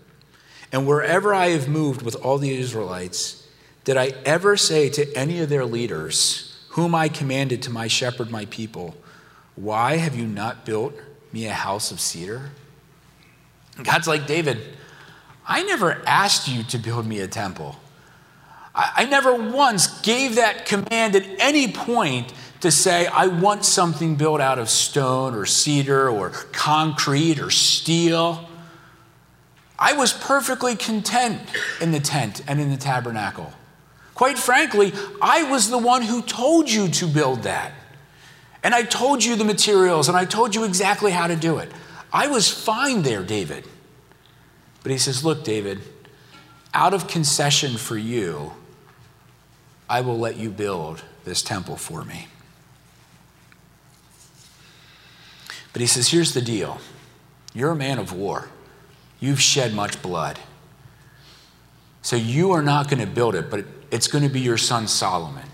And 0.72 0.86
wherever 0.86 1.34
I 1.34 1.48
have 1.48 1.68
moved 1.68 2.02
with 2.02 2.14
all 2.16 2.38
the 2.38 2.56
Israelites, 2.56 3.46
did 3.84 3.96
I 3.96 4.14
ever 4.24 4.56
say 4.56 4.88
to 4.90 5.16
any 5.16 5.40
of 5.40 5.48
their 5.48 5.64
leaders, 5.64 6.56
whom 6.70 6.94
I 6.94 7.08
commanded 7.08 7.62
to 7.62 7.70
my 7.70 7.88
shepherd, 7.88 8.30
my 8.30 8.44
people, 8.46 8.94
Why 9.56 9.96
have 9.96 10.14
you 10.14 10.26
not 10.26 10.64
built 10.64 10.94
me 11.32 11.46
a 11.46 11.52
house 11.52 11.90
of 11.90 12.00
cedar? 12.00 12.50
God's 13.82 14.06
like, 14.06 14.26
David, 14.26 14.58
I 15.46 15.62
never 15.62 16.02
asked 16.06 16.48
you 16.48 16.62
to 16.64 16.78
build 16.78 17.06
me 17.06 17.20
a 17.20 17.26
temple. 17.26 17.76
I, 18.72 19.04
never 19.06 19.34
once 19.34 20.00
gave 20.02 20.36
that 20.36 20.64
command 20.64 21.16
at 21.16 21.26
any 21.40 21.72
point 21.72 22.32
to 22.60 22.70
say, 22.70 23.06
I 23.06 23.26
want 23.26 23.64
something 23.64 24.14
built 24.14 24.40
out 24.40 24.58
of 24.58 24.70
stone 24.70 25.34
or 25.34 25.44
cedar 25.44 26.08
or 26.08 26.30
concrete 26.30 27.40
or 27.40 27.50
steel. 27.50 28.48
I 29.80 29.94
was 29.94 30.12
perfectly 30.12 30.76
content 30.76 31.40
in 31.80 31.90
the 31.90 32.00
tent 32.00 32.42
and 32.46 32.60
in 32.60 32.70
the 32.70 32.76
tabernacle. 32.76 33.52
Quite 34.14 34.38
frankly, 34.38 34.92
I 35.22 35.44
was 35.44 35.70
the 35.70 35.78
one 35.78 36.02
who 36.02 36.20
told 36.20 36.70
you 36.70 36.88
to 36.88 37.06
build 37.06 37.44
that. 37.44 37.72
And 38.62 38.74
I 38.74 38.82
told 38.82 39.24
you 39.24 39.36
the 39.36 39.44
materials 39.44 40.08
and 40.08 40.18
I 40.18 40.26
told 40.26 40.54
you 40.54 40.64
exactly 40.64 41.12
how 41.12 41.26
to 41.26 41.34
do 41.34 41.56
it. 41.56 41.72
I 42.12 42.26
was 42.26 42.50
fine 42.50 43.00
there, 43.02 43.22
David. 43.22 43.64
But 44.82 44.92
he 44.92 44.98
says, 44.98 45.24
Look, 45.24 45.44
David, 45.44 45.80
out 46.74 46.92
of 46.92 47.08
concession 47.08 47.78
for 47.78 47.96
you, 47.96 48.52
I 49.88 50.02
will 50.02 50.18
let 50.18 50.36
you 50.36 50.50
build 50.50 51.02
this 51.24 51.42
temple 51.42 51.76
for 51.76 52.04
me. 52.04 52.28
But 55.72 55.80
he 55.80 55.86
says, 55.86 56.08
Here's 56.08 56.34
the 56.34 56.42
deal 56.42 56.80
you're 57.54 57.70
a 57.70 57.76
man 57.76 57.98
of 57.98 58.12
war. 58.12 58.50
You've 59.20 59.40
shed 59.40 59.74
much 59.74 60.00
blood. 60.02 60.38
So 62.02 62.16
you 62.16 62.52
are 62.52 62.62
not 62.62 62.88
going 62.88 63.00
to 63.00 63.06
build 63.06 63.34
it, 63.34 63.50
but 63.50 63.64
it's 63.90 64.08
going 64.08 64.24
to 64.24 64.30
be 64.30 64.40
your 64.40 64.56
son 64.56 64.88
Solomon. 64.88 65.44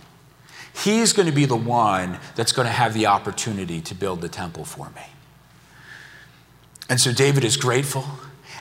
He's 0.85 1.13
going 1.13 1.27
to 1.27 1.35
be 1.35 1.47
the 1.47 1.57
one 1.57 2.19
that's 2.35 2.53
going 2.53 2.67
to 2.67 2.73
have 2.73 2.95
the 2.95 3.07
opportunity 3.07 3.81
to 3.81 3.95
build 3.95 4.21
the 4.21 4.29
temple 4.29 4.65
for 4.65 4.91
me. 4.91 5.03
And 6.89 7.01
so 7.01 7.13
David 7.13 7.45
is 7.45 7.57
grateful 7.57 8.05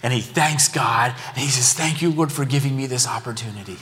and 0.02 0.14
he 0.14 0.22
thanks 0.22 0.68
God 0.68 1.14
and 1.30 1.38
he 1.38 1.48
says, 1.48 1.74
Thank 1.74 2.02
you, 2.02 2.10
Lord, 2.10 2.32
for 2.32 2.46
giving 2.46 2.76
me 2.76 2.88
this 2.88 3.08
opportunity. 3.08 3.78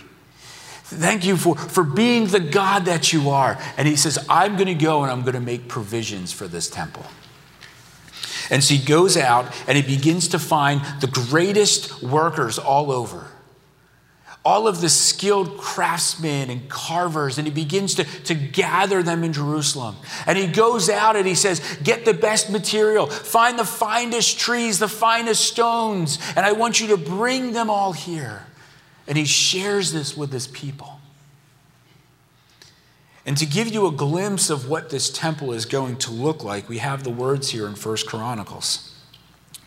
Thank 0.84 1.26
you 1.26 1.38
for, 1.38 1.56
for 1.56 1.84
being 1.84 2.28
the 2.28 2.40
God 2.40 2.86
that 2.86 3.14
you 3.14 3.30
are. 3.30 3.58
And 3.78 3.88
he 3.88 3.96
says, 3.96 4.24
I'm 4.30 4.56
going 4.56 4.68
to 4.68 4.76
go 4.76 5.04
and 5.04 5.12
I'm 5.12 5.22
going 5.22 5.34
to 5.34 5.40
make 5.40 5.68
provisions 5.68 6.32
for 6.34 6.48
this 6.48 6.70
temple. 6.70 7.06
And 8.50 8.64
so 8.64 8.76
he 8.76 8.84
goes 8.84 9.18
out 9.18 9.54
and 9.68 9.78
he 9.78 9.84
begins 9.84 10.30
to 10.30 10.40
find 10.40 10.82
the 11.02 11.08
greatest 11.08 12.04
workers 12.04 12.60
all 12.60 12.92
over. 12.92 13.28
All 14.46 14.68
of 14.68 14.82
the 14.82 14.90
skilled 14.90 15.58
craftsmen 15.58 16.50
and 16.50 16.68
carvers, 16.68 17.38
and 17.38 17.48
he 17.48 17.54
begins 17.54 17.96
to, 17.96 18.04
to 18.04 18.36
gather 18.36 19.02
them 19.02 19.24
in 19.24 19.32
Jerusalem. 19.32 19.96
And 20.28 20.38
he 20.38 20.48
goes 20.48 20.90
out 20.90 21.16
and 21.16 21.26
he 21.26 21.36
says, 21.36 21.62
Get 21.82 22.04
the 22.04 22.14
best 22.14 22.50
material, 22.50 23.08
find 23.08 23.58
the 23.58 23.66
finest 23.66 24.38
trees, 24.38 24.80
the 24.80 24.90
finest 24.90 25.46
stones, 25.46 26.20
and 26.36 26.46
I 26.46 26.52
want 26.52 26.82
you 26.82 26.88
to 26.88 26.98
bring 26.98 27.54
them 27.54 27.70
all 27.70 27.94
here. 27.94 28.46
And 29.08 29.18
he 29.18 29.24
shares 29.24 29.94
this 29.94 30.18
with 30.18 30.34
his 30.34 30.48
people. 30.48 31.00
And 33.26 33.38
to 33.38 33.46
give 33.46 33.70
you 33.70 33.88
a 33.88 33.92
glimpse 33.92 34.50
of 34.50 34.68
what 34.68 34.90
this 34.90 35.10
temple 35.10 35.54
is 35.54 35.66
going 35.66 35.98
to 35.98 36.12
look 36.12 36.44
like, 36.44 36.68
we 36.68 36.80
have 36.80 37.04
the 37.04 37.10
words 37.10 37.50
here 37.50 37.68
in 37.68 37.76
First 37.76 38.06
Chronicles, 38.06 38.94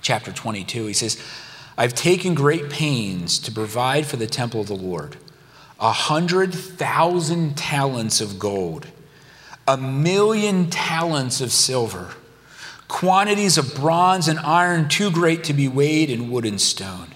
chapter 0.03 0.31
22. 0.31 0.87
He 0.87 0.93
says, 0.93 1.23
I've 1.79 1.95
taken 1.95 2.35
great 2.35 2.69
pains 2.69 3.39
to 3.41 3.53
provide 3.53 4.07
for 4.07 4.17
the 4.17 4.27
temple 4.27 4.61
of 4.61 4.67
the 4.67 4.77
Lord 4.77 5.17
a 5.79 5.93
hundred 5.93 6.55
thousand 6.55 7.55
talents 7.57 8.23
of 8.23 8.39
gold, 8.39 8.87
a 9.69 9.77
million 9.77 10.71
talents 10.71 11.43
of 11.43 11.53
silver, 11.53 12.15
quantities 12.89 13.59
of 13.59 13.75
bronze 13.75 14.27
and 14.27 14.39
iron 14.39 14.89
too 14.89 15.11
great 15.11 15.45
to 15.45 15.53
be 15.53 15.69
weighed 15.69 16.09
in 16.09 16.31
wood 16.31 16.47
and 16.47 16.61
stone. 16.61 17.09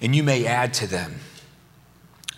And 0.00 0.14
you 0.14 0.22
may 0.22 0.46
add 0.46 0.72
to 0.74 0.86
them 0.86 1.16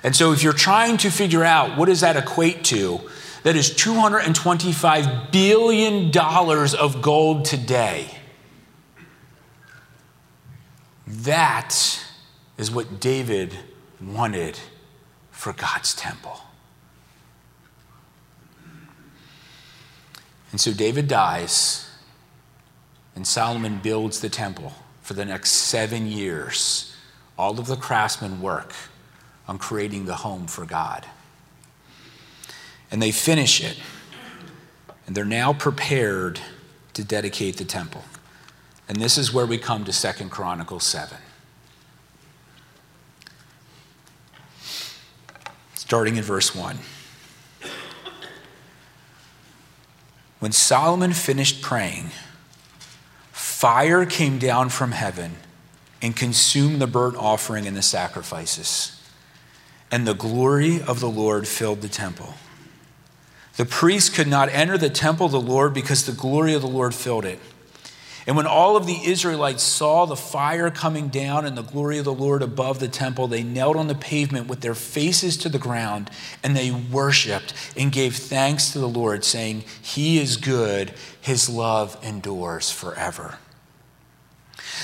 And 0.04 0.14
so 0.14 0.34
if 0.34 0.44
you're 0.44 0.52
trying 0.52 0.98
to 0.98 1.10
figure 1.10 1.46
out 1.46 1.78
what 1.78 1.86
does 1.86 2.02
that 2.02 2.18
equate 2.18 2.66
to, 2.66 3.00
that 3.44 3.56
is 3.56 3.70
$225 3.70 5.32
billion 5.32 6.12
of 6.78 7.02
gold 7.02 7.46
today. 7.46 8.18
That 11.08 12.04
is 12.58 12.70
what 12.70 13.00
David 13.00 13.58
wanted 14.02 14.60
for 15.32 15.54
God's 15.54 15.96
temple. 15.96 16.42
And 20.58 20.62
so 20.64 20.74
David 20.74 21.08
dies, 21.08 21.88
and 23.16 23.28
Solomon 23.28 23.78
builds 23.78 24.22
the 24.22 24.28
temple 24.28 24.74
for 25.04 25.14
the 25.14 25.24
next 25.24 25.52
seven 25.52 26.08
years. 26.08 26.96
All 27.38 27.60
of 27.60 27.68
the 27.68 27.76
craftsmen 27.76 28.42
work 28.42 28.74
on 29.48 29.60
creating 29.60 30.06
the 30.06 30.16
home 30.16 30.48
for 30.48 30.66
God. 30.66 31.06
And 32.90 33.00
they 33.00 33.12
finish 33.12 33.64
it, 33.64 33.78
and 35.06 35.16
they're 35.16 35.26
now 35.26 35.54
prepared 35.54 36.40
to 36.94 37.04
dedicate 37.04 37.58
the 37.58 37.64
temple. 37.64 38.02
And 38.90 39.00
this 39.00 39.16
is 39.20 39.32
where 39.32 39.46
we 39.46 39.60
come 39.60 39.86
to 39.86 39.94
Second 39.94 40.32
Chronicles 40.32 40.86
7. 40.86 41.20
Starting 45.76 46.18
in 46.18 46.24
verse 46.24 46.56
1. 46.56 46.80
When 50.40 50.52
Solomon 50.52 51.14
finished 51.14 51.62
praying, 51.62 52.12
fire 53.32 54.06
came 54.06 54.38
down 54.38 54.70
from 54.70 54.92
heaven 54.92 55.36
and 56.02 56.16
consumed 56.16 56.80
the 56.80 56.88
burnt 56.88 57.18
offering 57.18 57.66
and 57.66 57.76
the 57.76 57.82
sacrifices, 57.82 59.02
and 59.92 60.06
the 60.06 60.14
glory 60.14 60.82
of 60.82 61.00
the 61.00 61.10
Lord 61.10 61.48
filled 61.48 61.82
the 61.82 61.90
temple. 61.90 62.36
The 63.56 63.66
priests 63.66 64.12
could 64.12 64.28
not 64.28 64.50
enter 64.50 64.78
the 64.78 64.92
temple 64.92 65.26
of 65.26 65.32
the 65.32 65.42
Lord 65.42 65.74
because 65.74 66.06
the 66.06 66.12
glory 66.12 66.54
of 66.54 66.62
the 66.62 66.68
Lord 66.68 66.94
filled 66.94 67.26
it. 67.26 67.40
And 68.28 68.36
when 68.36 68.46
all 68.46 68.76
of 68.76 68.86
the 68.86 69.00
Israelites 69.06 69.64
saw 69.64 70.06
the 70.06 70.18
fire 70.18 70.70
coming 70.70 71.08
down 71.08 71.46
and 71.46 71.58
the 71.58 71.62
glory 71.62 71.98
of 71.98 72.04
the 72.04 72.14
Lord 72.14 72.44
above 72.44 72.80
the 72.80 72.90
temple, 72.90 73.30
they 73.30 73.42
knelt 73.42 73.78
on 73.78 73.88
the 73.88 73.96
pavement 73.96 74.48
with 74.48 74.60
their 74.60 74.76
faces 74.76 75.38
to 75.38 75.50
the 75.50 75.58
ground 75.58 76.12
and 76.44 76.56
they 76.56 76.70
worshiped 76.70 77.54
and 77.78 77.90
gave 77.90 78.18
thanks 78.18 78.72
to 78.72 78.80
the 78.80 78.90
Lord, 78.90 79.24
saying, 79.24 79.64
He 79.82 80.20
is 80.20 80.36
good, 80.36 80.94
His 81.22 81.48
love 81.48 81.98
endures 82.04 82.70
forever. 82.70 83.38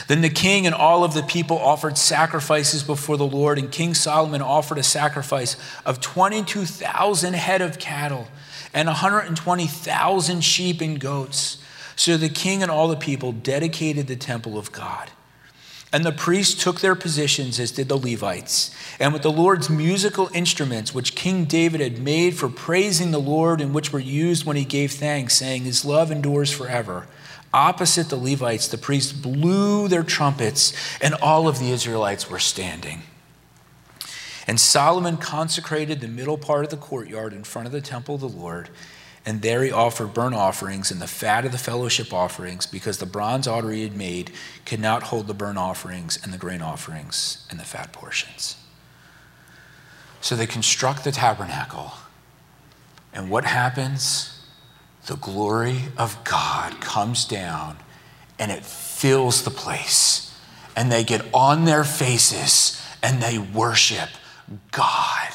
Then 0.07 0.21
the 0.21 0.29
king 0.29 0.65
and 0.65 0.73
all 0.73 1.03
of 1.03 1.13
the 1.13 1.23
people 1.23 1.57
offered 1.57 1.97
sacrifices 1.97 2.81
before 2.81 3.17
the 3.17 3.27
Lord, 3.27 3.59
and 3.59 3.69
King 3.69 3.93
Solomon 3.93 4.41
offered 4.41 4.77
a 4.77 4.83
sacrifice 4.83 5.57
of 5.85 5.99
22,000 5.99 7.33
head 7.33 7.61
of 7.61 7.77
cattle 7.77 8.29
and 8.73 8.87
120,000 8.87 10.41
sheep 10.41 10.79
and 10.79 10.97
goats. 10.99 11.62
So 11.95 12.17
the 12.17 12.29
king 12.29 12.61
and 12.61 12.71
all 12.71 12.87
the 12.87 12.95
people 12.95 13.31
dedicated 13.31 14.07
the 14.07 14.15
temple 14.15 14.57
of 14.57 14.71
God. 14.71 15.11
And 15.93 16.03
the 16.03 16.11
priests 16.11 16.61
took 16.61 16.81
their 16.81 16.95
positions, 16.95 17.59
as 17.59 17.71
did 17.71 17.87
the 17.87 17.97
Levites. 17.97 18.75
And 18.99 19.13
with 19.13 19.21
the 19.21 19.31
Lord's 19.31 19.69
musical 19.69 20.27
instruments, 20.33 20.91
which 20.91 21.13
King 21.13 21.45
David 21.45 21.81
had 21.81 21.99
made 21.99 22.35
for 22.35 22.49
praising 22.49 23.11
the 23.11 23.19
Lord, 23.19 23.61
and 23.61 23.75
which 23.75 23.93
were 23.93 23.99
used 23.99 24.43
when 24.43 24.57
he 24.57 24.65
gave 24.65 24.93
thanks, 24.93 25.35
saying, 25.35 25.65
His 25.65 25.85
love 25.85 26.11
endures 26.11 26.51
forever. 26.51 27.05
Opposite 27.53 28.09
the 28.09 28.15
Levites, 28.15 28.67
the 28.67 28.79
priests 28.79 29.13
blew 29.13 29.87
their 29.87 30.01
trumpets, 30.01 30.73
and 30.99 31.13
all 31.15 31.47
of 31.47 31.59
the 31.59 31.69
Israelites 31.69 32.27
were 32.27 32.39
standing. 32.39 33.03
And 34.47 34.59
Solomon 34.59 35.17
consecrated 35.17 36.01
the 36.01 36.07
middle 36.07 36.39
part 36.39 36.65
of 36.65 36.71
the 36.71 36.77
courtyard 36.77 37.33
in 37.33 37.43
front 37.43 37.67
of 37.67 37.71
the 37.71 37.81
temple 37.81 38.15
of 38.15 38.21
the 38.21 38.27
Lord 38.27 38.69
and 39.25 39.41
there 39.41 39.63
he 39.63 39.71
offered 39.71 40.13
burnt 40.13 40.35
offerings 40.35 40.91
and 40.91 41.01
the 41.01 41.07
fat 41.07 41.45
of 41.45 41.51
the 41.51 41.57
fellowship 41.57 42.13
offerings, 42.13 42.65
because 42.65 42.97
the 42.97 43.05
bronze 43.05 43.47
altar 43.47 43.71
he 43.71 43.83
had 43.83 43.95
made 43.95 44.31
could 44.65 44.79
not 44.79 45.03
hold 45.03 45.27
the 45.27 45.33
burnt 45.33 45.57
offerings 45.57 46.19
and 46.21 46.33
the 46.33 46.37
grain 46.37 46.61
offerings 46.61 47.45
and 47.49 47.59
the 47.59 47.63
fat 47.63 47.93
portions. 47.93 48.57
So 50.19 50.35
they 50.35 50.45
construct 50.45 51.03
the 51.03 51.11
tabernacle. 51.11 51.93
And 53.13 53.29
what 53.29 53.45
happens? 53.45 54.41
The 55.05 55.17
glory 55.17 55.79
of 55.97 56.23
God 56.23 56.81
comes 56.81 57.25
down 57.25 57.77
and 58.39 58.51
it 58.51 58.65
fills 58.65 59.43
the 59.43 59.51
place. 59.51 60.33
And 60.75 60.91
they 60.91 61.03
get 61.03 61.25
on 61.33 61.65
their 61.65 61.83
faces 61.83 62.81
and 63.01 63.21
they 63.21 63.37
worship 63.37 64.09
God. 64.71 65.29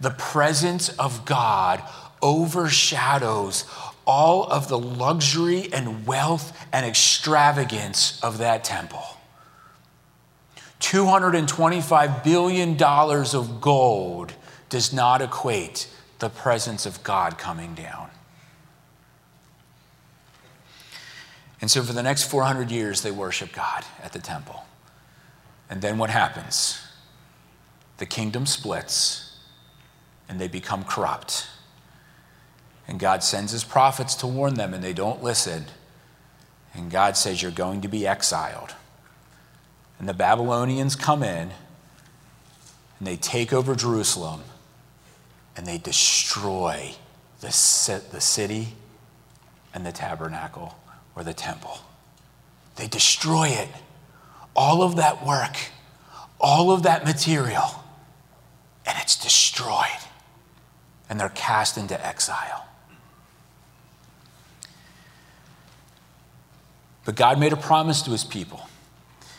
The 0.00 0.10
presence 0.10 0.88
of 0.90 1.24
God 1.24 1.82
overshadows 2.22 3.64
all 4.06 4.44
of 4.44 4.68
the 4.68 4.78
luxury 4.78 5.72
and 5.72 6.06
wealth 6.06 6.56
and 6.72 6.86
extravagance 6.86 8.22
of 8.22 8.38
that 8.38 8.64
temple. 8.64 9.04
$225 10.80 12.22
billion 12.22 12.82
of 12.82 13.60
gold 13.60 14.32
does 14.68 14.92
not 14.92 15.22
equate 15.22 15.88
the 16.18 16.28
presence 16.28 16.86
of 16.86 17.02
God 17.02 17.38
coming 17.38 17.74
down. 17.74 18.10
And 21.60 21.70
so, 21.70 21.82
for 21.82 21.92
the 21.92 22.02
next 22.02 22.24
400 22.24 22.70
years, 22.70 23.02
they 23.02 23.10
worship 23.10 23.52
God 23.52 23.84
at 24.02 24.12
the 24.12 24.18
temple. 24.18 24.64
And 25.70 25.80
then 25.82 25.98
what 25.98 26.10
happens? 26.10 26.80
The 27.98 28.06
kingdom 28.06 28.46
splits 28.46 29.36
and 30.28 30.40
they 30.40 30.48
become 30.48 30.84
corrupt. 30.84 31.48
And 32.88 33.00
God 33.00 33.24
sends 33.24 33.52
his 33.52 33.64
prophets 33.64 34.14
to 34.16 34.26
warn 34.26 34.54
them, 34.54 34.72
and 34.72 34.82
they 34.82 34.92
don't 34.92 35.22
listen. 35.22 35.66
And 36.74 36.90
God 36.90 37.16
says, 37.16 37.42
You're 37.42 37.50
going 37.50 37.80
to 37.80 37.88
be 37.88 38.06
exiled. 38.06 38.74
And 39.98 40.08
the 40.08 40.14
Babylonians 40.14 40.94
come 40.94 41.22
in, 41.22 41.50
and 42.98 43.08
they 43.08 43.16
take 43.16 43.52
over 43.52 43.74
Jerusalem, 43.74 44.42
and 45.56 45.66
they 45.66 45.78
destroy 45.78 46.94
the, 47.40 47.48
the 48.12 48.20
city 48.20 48.68
and 49.74 49.84
the 49.84 49.92
tabernacle 49.92 50.76
or 51.14 51.24
the 51.24 51.34
temple. 51.34 51.78
They 52.76 52.86
destroy 52.86 53.48
it. 53.48 53.68
All 54.54 54.82
of 54.82 54.96
that 54.96 55.24
work, 55.26 55.56
all 56.40 56.70
of 56.70 56.82
that 56.84 57.04
material, 57.04 57.82
and 58.86 58.96
it's 59.00 59.16
destroyed. 59.16 59.86
And 61.08 61.18
they're 61.20 61.28
cast 61.30 61.76
into 61.76 62.04
exile. 62.04 62.66
But 67.06 67.14
God 67.14 67.38
made 67.38 67.52
a 67.52 67.56
promise 67.56 68.02
to 68.02 68.10
his 68.10 68.24
people. 68.24 68.68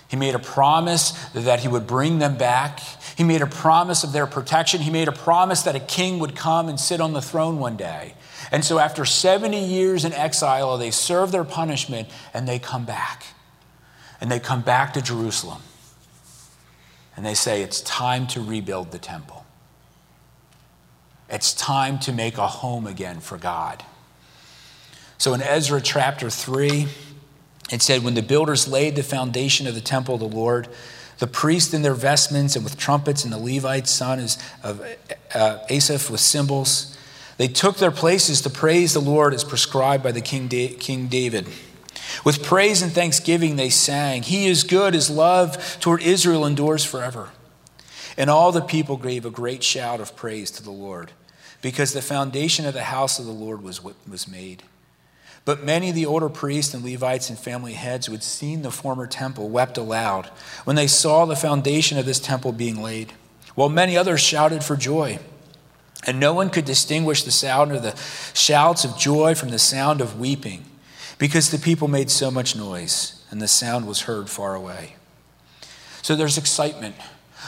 He 0.07 0.15
made 0.15 0.35
a 0.35 0.39
promise 0.39 1.11
that 1.33 1.59
he 1.59 1.67
would 1.67 1.85
bring 1.85 2.19
them 2.19 2.37
back. 2.37 2.79
He 3.17 3.25
made 3.25 3.41
a 3.41 3.47
promise 3.47 4.05
of 4.05 4.13
their 4.13 4.25
protection. 4.25 4.79
He 4.79 4.89
made 4.89 5.09
a 5.09 5.11
promise 5.11 5.63
that 5.63 5.75
a 5.75 5.81
king 5.81 6.19
would 6.19 6.33
come 6.33 6.69
and 6.69 6.79
sit 6.79 7.01
on 7.01 7.11
the 7.11 7.21
throne 7.21 7.59
one 7.59 7.75
day. 7.75 8.13
And 8.49 8.63
so, 8.63 8.79
after 8.79 9.03
70 9.03 9.59
years 9.59 10.05
in 10.05 10.13
exile, 10.13 10.77
they 10.77 10.91
serve 10.91 11.33
their 11.33 11.43
punishment 11.43 12.07
and 12.33 12.47
they 12.47 12.57
come 12.57 12.85
back. 12.85 13.25
And 14.21 14.31
they 14.31 14.39
come 14.39 14.61
back 14.61 14.93
to 14.93 15.01
Jerusalem. 15.01 15.61
And 17.17 17.25
they 17.25 17.33
say, 17.33 17.61
It's 17.61 17.81
time 17.81 18.27
to 18.27 18.41
rebuild 18.41 18.91
the 18.93 18.99
temple. 18.99 19.45
It's 21.29 21.53
time 21.53 21.99
to 21.99 22.13
make 22.13 22.37
a 22.37 22.47
home 22.47 22.87
again 22.87 23.19
for 23.19 23.37
God. 23.37 23.83
So, 25.17 25.33
in 25.33 25.41
Ezra 25.41 25.81
chapter 25.81 26.29
3, 26.29 26.87
it 27.71 27.81
said, 27.81 28.03
When 28.03 28.13
the 28.13 28.21
builders 28.21 28.67
laid 28.67 28.95
the 28.95 29.03
foundation 29.03 29.67
of 29.67 29.75
the 29.75 29.81
temple 29.81 30.15
of 30.15 30.19
the 30.19 30.27
Lord, 30.27 30.67
the 31.19 31.27
priests 31.27 31.73
in 31.73 31.81
their 31.81 31.93
vestments 31.93 32.55
and 32.55 32.63
with 32.63 32.77
trumpets, 32.77 33.23
and 33.23 33.33
the 33.33 33.37
Levites, 33.37 33.91
son 33.91 34.19
of 34.63 34.81
uh, 35.33 35.59
Asaph, 35.69 36.09
with 36.09 36.19
cymbals, 36.19 36.97
they 37.37 37.47
took 37.47 37.77
their 37.77 37.91
places 37.91 38.41
to 38.41 38.49
praise 38.49 38.93
the 38.93 38.99
Lord 38.99 39.33
as 39.33 39.43
prescribed 39.43 40.03
by 40.03 40.11
the 40.11 40.21
King, 40.21 40.47
da- 40.47 40.75
King 40.75 41.07
David. 41.07 41.47
With 42.23 42.43
praise 42.43 42.81
and 42.81 42.91
thanksgiving, 42.91 43.55
they 43.55 43.69
sang, 43.69 44.23
He 44.23 44.47
is 44.47 44.63
good, 44.63 44.93
His 44.93 45.09
love 45.09 45.79
toward 45.79 46.01
Israel 46.01 46.45
endures 46.45 46.85
forever. 46.85 47.29
And 48.17 48.29
all 48.29 48.51
the 48.51 48.61
people 48.61 48.97
gave 48.97 49.25
a 49.25 49.29
great 49.29 49.63
shout 49.63 49.99
of 49.99 50.15
praise 50.15 50.49
to 50.51 50.63
the 50.63 50.71
Lord, 50.71 51.11
because 51.61 51.93
the 51.93 52.01
foundation 52.01 52.65
of 52.65 52.73
the 52.73 52.83
house 52.83 53.19
of 53.19 53.25
the 53.25 53.31
Lord 53.31 53.61
was, 53.61 53.83
was 53.83 54.27
made. 54.27 54.63
But 55.47 55.63
many 55.63 55.87
of 55.87 55.95
the 55.95 56.05
older 56.05 56.27
priests 56.27 56.73
and 56.73 56.83
Levites 56.83 57.29
and 57.29 57.39
family 57.39 57.71
heads 57.71 58.05
who 58.05 58.11
had 58.11 58.21
seen 58.21 58.63
the 58.63 58.69
former 58.69 59.07
temple 59.07 59.47
wept 59.47 59.77
aloud 59.77 60.25
when 60.65 60.75
they 60.75 60.87
saw 60.87 61.23
the 61.23 61.37
foundation 61.37 61.97
of 61.97 62.05
this 62.05 62.19
temple 62.19 62.51
being 62.51 62.81
laid, 62.81 63.13
while 63.55 63.69
many 63.69 63.95
others 63.95 64.19
shouted 64.19 64.61
for 64.61 64.75
joy. 64.75 65.19
And 66.05 66.19
no 66.19 66.33
one 66.33 66.49
could 66.49 66.65
distinguish 66.65 67.23
the 67.23 67.31
sound 67.31 67.71
of 67.71 67.81
the 67.81 67.95
shouts 68.33 68.83
of 68.83 68.97
joy 68.97 69.35
from 69.35 69.47
the 69.47 69.57
sound 69.57 70.01
of 70.01 70.19
weeping, 70.19 70.65
because 71.17 71.49
the 71.49 71.59
people 71.59 71.87
made 71.87 72.09
so 72.09 72.29
much 72.29 72.53
noise, 72.53 73.23
and 73.31 73.41
the 73.41 73.47
sound 73.47 73.87
was 73.87 74.01
heard 74.01 74.29
far 74.29 74.53
away. 74.53 74.97
So 76.01 76.17
there's 76.17 76.37
excitement 76.37 76.97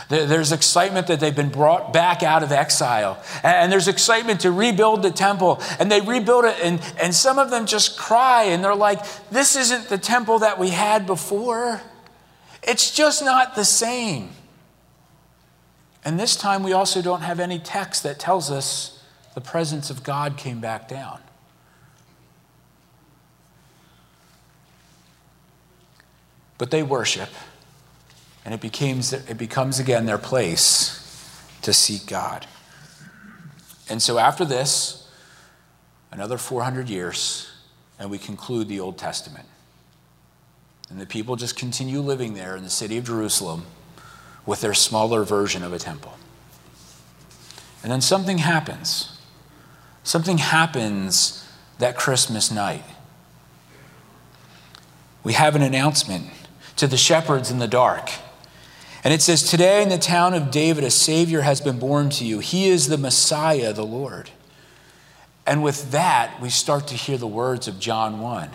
there's 0.07 0.51
excitement 0.51 1.07
that 1.07 1.19
they've 1.19 1.35
been 1.35 1.49
brought 1.49 1.91
back 1.91 2.23
out 2.23 2.43
of 2.43 2.51
exile. 2.51 3.21
And 3.43 3.71
there's 3.71 3.87
excitement 3.87 4.41
to 4.41 4.51
rebuild 4.51 5.03
the 5.03 5.11
temple. 5.11 5.61
And 5.79 5.91
they 5.91 6.01
rebuild 6.01 6.45
it, 6.45 6.57
and, 6.63 6.81
and 7.01 7.13
some 7.13 7.37
of 7.37 7.49
them 7.49 7.65
just 7.65 7.97
cry 7.97 8.43
and 8.45 8.63
they're 8.63 8.75
like, 8.75 9.03
This 9.29 9.55
isn't 9.55 9.89
the 9.89 9.97
temple 9.97 10.39
that 10.39 10.57
we 10.57 10.69
had 10.69 11.05
before. 11.05 11.81
It's 12.63 12.91
just 12.91 13.23
not 13.23 13.55
the 13.55 13.65
same. 13.65 14.29
And 16.03 16.19
this 16.19 16.35
time 16.35 16.63
we 16.63 16.73
also 16.73 17.01
don't 17.01 17.21
have 17.21 17.39
any 17.39 17.59
text 17.59 18.03
that 18.03 18.19
tells 18.19 18.49
us 18.49 19.03
the 19.33 19.41
presence 19.41 19.89
of 19.89 20.03
God 20.03 20.37
came 20.37 20.59
back 20.59 20.87
down. 20.87 21.19
But 26.57 26.71
they 26.71 26.83
worship. 26.83 27.29
And 28.49 28.55
it, 28.55 28.61
becomes, 28.61 29.13
it 29.13 29.37
becomes 29.37 29.77
again 29.77 30.07
their 30.07 30.17
place 30.17 31.39
to 31.61 31.71
seek 31.71 32.07
God. 32.07 32.47
And 33.87 34.01
so 34.01 34.17
after 34.17 34.43
this, 34.43 35.07
another 36.11 36.39
400 36.39 36.89
years, 36.89 37.47
and 37.99 38.09
we 38.09 38.17
conclude 38.17 38.67
the 38.67 38.79
Old 38.79 38.97
Testament. 38.97 39.45
And 40.89 40.99
the 40.99 41.05
people 41.05 41.35
just 41.35 41.57
continue 41.57 41.99
living 41.99 42.33
there 42.33 42.55
in 42.55 42.63
the 42.63 42.71
city 42.71 42.97
of 42.97 43.03
Jerusalem 43.03 43.67
with 44.47 44.61
their 44.61 44.73
smaller 44.73 45.23
version 45.23 45.61
of 45.61 45.71
a 45.71 45.77
temple. 45.77 46.15
And 47.83 47.91
then 47.91 48.01
something 48.01 48.39
happens. 48.39 49.15
Something 50.01 50.39
happens 50.39 51.47
that 51.77 51.95
Christmas 51.95 52.49
night. 52.49 52.83
We 55.23 55.33
have 55.33 55.55
an 55.55 55.61
announcement 55.61 56.31
to 56.77 56.87
the 56.87 56.97
shepherds 56.97 57.51
in 57.51 57.59
the 57.59 57.67
dark. 57.67 58.09
And 59.03 59.13
it 59.13 59.21
says, 59.21 59.43
Today 59.43 59.81
in 59.81 59.89
the 59.89 59.97
town 59.97 60.33
of 60.33 60.51
David, 60.51 60.83
a 60.83 60.91
Savior 60.91 61.41
has 61.41 61.61
been 61.61 61.79
born 61.79 62.09
to 62.11 62.25
you. 62.25 62.39
He 62.39 62.67
is 62.69 62.87
the 62.87 62.97
Messiah, 62.97 63.73
the 63.73 63.85
Lord. 63.85 64.31
And 65.45 65.63
with 65.63 65.91
that, 65.91 66.39
we 66.41 66.49
start 66.49 66.87
to 66.87 66.95
hear 66.95 67.17
the 67.17 67.27
words 67.27 67.67
of 67.67 67.79
John 67.79 68.19
1 68.19 68.49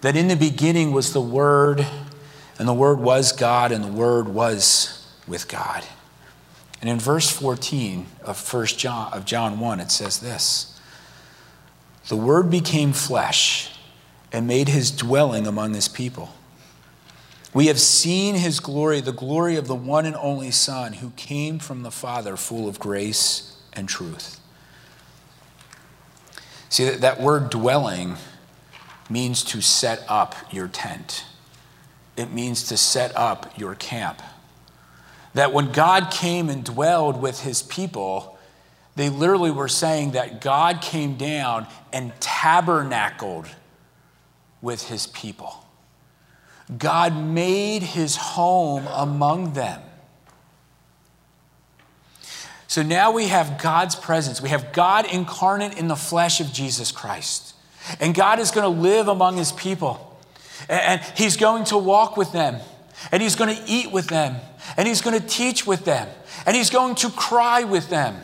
that 0.00 0.16
in 0.16 0.28
the 0.28 0.36
beginning 0.36 0.92
was 0.92 1.12
the 1.12 1.20
Word, 1.20 1.84
and 2.58 2.68
the 2.68 2.74
Word 2.74 3.00
was 3.00 3.32
God, 3.32 3.72
and 3.72 3.82
the 3.82 3.92
Word 3.92 4.28
was 4.28 5.06
with 5.26 5.48
God. 5.48 5.84
And 6.80 6.88
in 6.88 6.98
verse 6.98 7.28
14 7.30 8.06
of 8.22 8.36
First 8.36 8.78
John, 8.78 9.12
of 9.12 9.24
John 9.24 9.58
1, 9.58 9.80
it 9.80 9.90
says 9.90 10.20
this 10.20 10.80
The 12.08 12.16
Word 12.16 12.50
became 12.50 12.92
flesh 12.92 13.76
and 14.32 14.46
made 14.46 14.68
his 14.68 14.90
dwelling 14.90 15.46
among 15.46 15.74
his 15.74 15.88
people. 15.88 16.32
We 17.54 17.66
have 17.68 17.80
seen 17.80 18.34
his 18.34 18.60
glory, 18.60 19.00
the 19.00 19.12
glory 19.12 19.56
of 19.56 19.66
the 19.66 19.74
one 19.74 20.04
and 20.04 20.16
only 20.16 20.50
Son 20.50 20.94
who 20.94 21.10
came 21.10 21.58
from 21.58 21.82
the 21.82 21.90
Father, 21.90 22.36
full 22.36 22.68
of 22.68 22.78
grace 22.78 23.56
and 23.72 23.88
truth. 23.88 24.38
See, 26.68 26.84
that, 26.84 27.00
that 27.00 27.20
word 27.20 27.48
dwelling 27.50 28.16
means 29.08 29.42
to 29.44 29.62
set 29.62 30.04
up 30.08 30.34
your 30.52 30.68
tent, 30.68 31.24
it 32.16 32.30
means 32.32 32.64
to 32.68 32.76
set 32.76 33.16
up 33.16 33.58
your 33.58 33.74
camp. 33.74 34.20
That 35.34 35.52
when 35.52 35.72
God 35.72 36.10
came 36.10 36.50
and 36.50 36.64
dwelled 36.64 37.20
with 37.20 37.40
his 37.40 37.62
people, 37.62 38.38
they 38.96 39.08
literally 39.08 39.52
were 39.52 39.68
saying 39.68 40.10
that 40.12 40.40
God 40.40 40.82
came 40.82 41.16
down 41.16 41.66
and 41.92 42.12
tabernacled 42.20 43.46
with 44.60 44.88
his 44.88 45.06
people. 45.06 45.64
God 46.76 47.16
made 47.16 47.82
his 47.82 48.16
home 48.16 48.86
among 48.88 49.54
them. 49.54 49.80
So 52.66 52.82
now 52.82 53.10
we 53.10 53.28
have 53.28 53.60
God's 53.60 53.96
presence. 53.96 54.42
We 54.42 54.50
have 54.50 54.72
God 54.74 55.10
incarnate 55.10 55.78
in 55.78 55.88
the 55.88 55.96
flesh 55.96 56.40
of 56.40 56.52
Jesus 56.52 56.92
Christ. 56.92 57.54
And 57.98 58.14
God 58.14 58.38
is 58.38 58.50
going 58.50 58.64
to 58.64 58.80
live 58.80 59.08
among 59.08 59.38
his 59.38 59.52
people. 59.52 60.18
And 60.68 61.00
he's 61.16 61.38
going 61.38 61.64
to 61.64 61.78
walk 61.78 62.18
with 62.18 62.32
them. 62.32 62.60
And 63.10 63.22
he's 63.22 63.36
going 63.36 63.56
to 63.56 63.62
eat 63.66 63.90
with 63.90 64.08
them. 64.08 64.36
And 64.76 64.86
he's 64.86 65.00
going 65.00 65.18
to 65.18 65.26
teach 65.26 65.66
with 65.66 65.86
them. 65.86 66.08
And 66.44 66.54
he's 66.54 66.68
going 66.68 66.96
to 66.96 67.08
cry 67.10 67.64
with 67.64 67.88
them. 67.88 68.16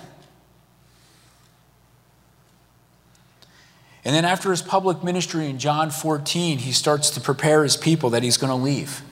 And 4.05 4.15
then 4.15 4.25
after 4.25 4.51
his 4.51 4.61
public 4.61 5.03
ministry 5.03 5.49
in 5.49 5.59
John 5.59 5.91
14, 5.91 6.59
he 6.59 6.73
starts 6.73 7.11
to 7.11 7.21
prepare 7.21 7.63
his 7.63 7.77
people 7.77 8.11
that 8.11 8.23
he's 8.23 8.37
going 8.37 8.51
to 8.51 8.63
leave. 8.63 9.03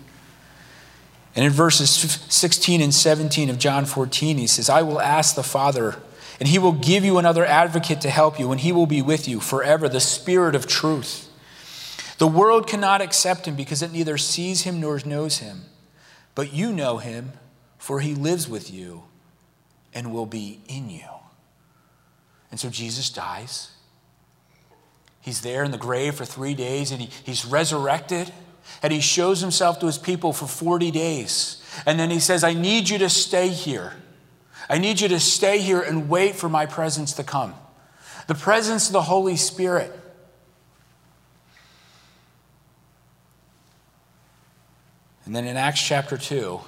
And 1.34 1.46
in 1.46 1.50
verses 1.50 1.88
16 1.90 2.82
and 2.82 2.92
17 2.92 3.48
of 3.48 3.58
John 3.58 3.86
14, 3.86 4.36
he 4.36 4.46
says, 4.46 4.68
I 4.68 4.82
will 4.82 5.00
ask 5.00 5.34
the 5.34 5.42
Father, 5.42 5.96
and 6.38 6.48
he 6.48 6.58
will 6.58 6.72
give 6.72 7.04
you 7.04 7.16
another 7.16 7.46
advocate 7.46 8.02
to 8.02 8.10
help 8.10 8.38
you, 8.38 8.52
and 8.52 8.60
he 8.60 8.70
will 8.70 8.86
be 8.86 9.00
with 9.00 9.26
you 9.26 9.40
forever, 9.40 9.88
the 9.88 9.98
Spirit 9.98 10.54
of 10.54 10.66
truth. 10.66 11.30
The 12.18 12.28
world 12.28 12.68
cannot 12.68 13.00
accept 13.00 13.48
him 13.48 13.56
because 13.56 13.82
it 13.82 13.92
neither 13.92 14.18
sees 14.18 14.62
him 14.62 14.78
nor 14.78 15.00
knows 15.06 15.38
him. 15.38 15.62
But 16.34 16.52
you 16.52 16.70
know 16.70 16.98
him, 16.98 17.32
for 17.78 18.00
he 18.00 18.14
lives 18.14 18.48
with 18.48 18.70
you 18.72 19.04
and 19.94 20.12
will 20.12 20.26
be 20.26 20.60
in 20.68 20.88
you. 20.88 21.08
And 22.50 22.60
so 22.60 22.68
Jesus 22.68 23.10
dies. 23.10 23.71
He's 25.22 25.40
there 25.40 25.62
in 25.64 25.70
the 25.70 25.78
grave 25.78 26.16
for 26.16 26.24
three 26.24 26.52
days 26.52 26.90
and 26.90 27.00
he, 27.00 27.08
he's 27.24 27.44
resurrected 27.44 28.32
and 28.82 28.92
he 28.92 29.00
shows 29.00 29.40
himself 29.40 29.78
to 29.80 29.86
his 29.86 29.96
people 29.96 30.32
for 30.32 30.46
40 30.46 30.90
days. 30.90 31.62
And 31.86 31.98
then 31.98 32.10
he 32.10 32.18
says, 32.18 32.44
I 32.44 32.54
need 32.54 32.88
you 32.88 32.98
to 32.98 33.08
stay 33.08 33.48
here. 33.48 33.94
I 34.68 34.78
need 34.78 35.00
you 35.00 35.08
to 35.08 35.20
stay 35.20 35.58
here 35.58 35.80
and 35.80 36.08
wait 36.08 36.34
for 36.34 36.48
my 36.48 36.66
presence 36.66 37.12
to 37.14 37.24
come. 37.24 37.54
The 38.26 38.34
presence 38.34 38.88
of 38.88 38.92
the 38.92 39.02
Holy 39.02 39.36
Spirit. 39.36 39.96
And 45.24 45.36
then 45.36 45.46
in 45.46 45.56
Acts 45.56 45.80
chapter 45.80 46.18
2, 46.18 46.60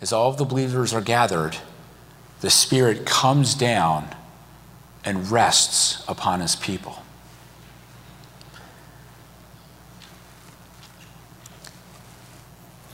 as 0.00 0.12
all 0.12 0.30
of 0.30 0.36
the 0.36 0.44
believers 0.44 0.92
are 0.92 1.00
gathered, 1.00 1.56
the 2.40 2.50
Spirit 2.50 3.06
comes 3.06 3.54
down 3.54 4.08
and 5.04 5.30
rests 5.30 6.04
upon 6.08 6.40
his 6.40 6.56
people. 6.56 7.02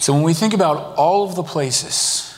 So 0.07 0.12
when 0.14 0.23
we 0.23 0.35
think 0.35 0.55
about 0.55 0.95
all 0.95 1.25
of 1.25 1.35
the 1.35 1.42
places, 1.42 2.33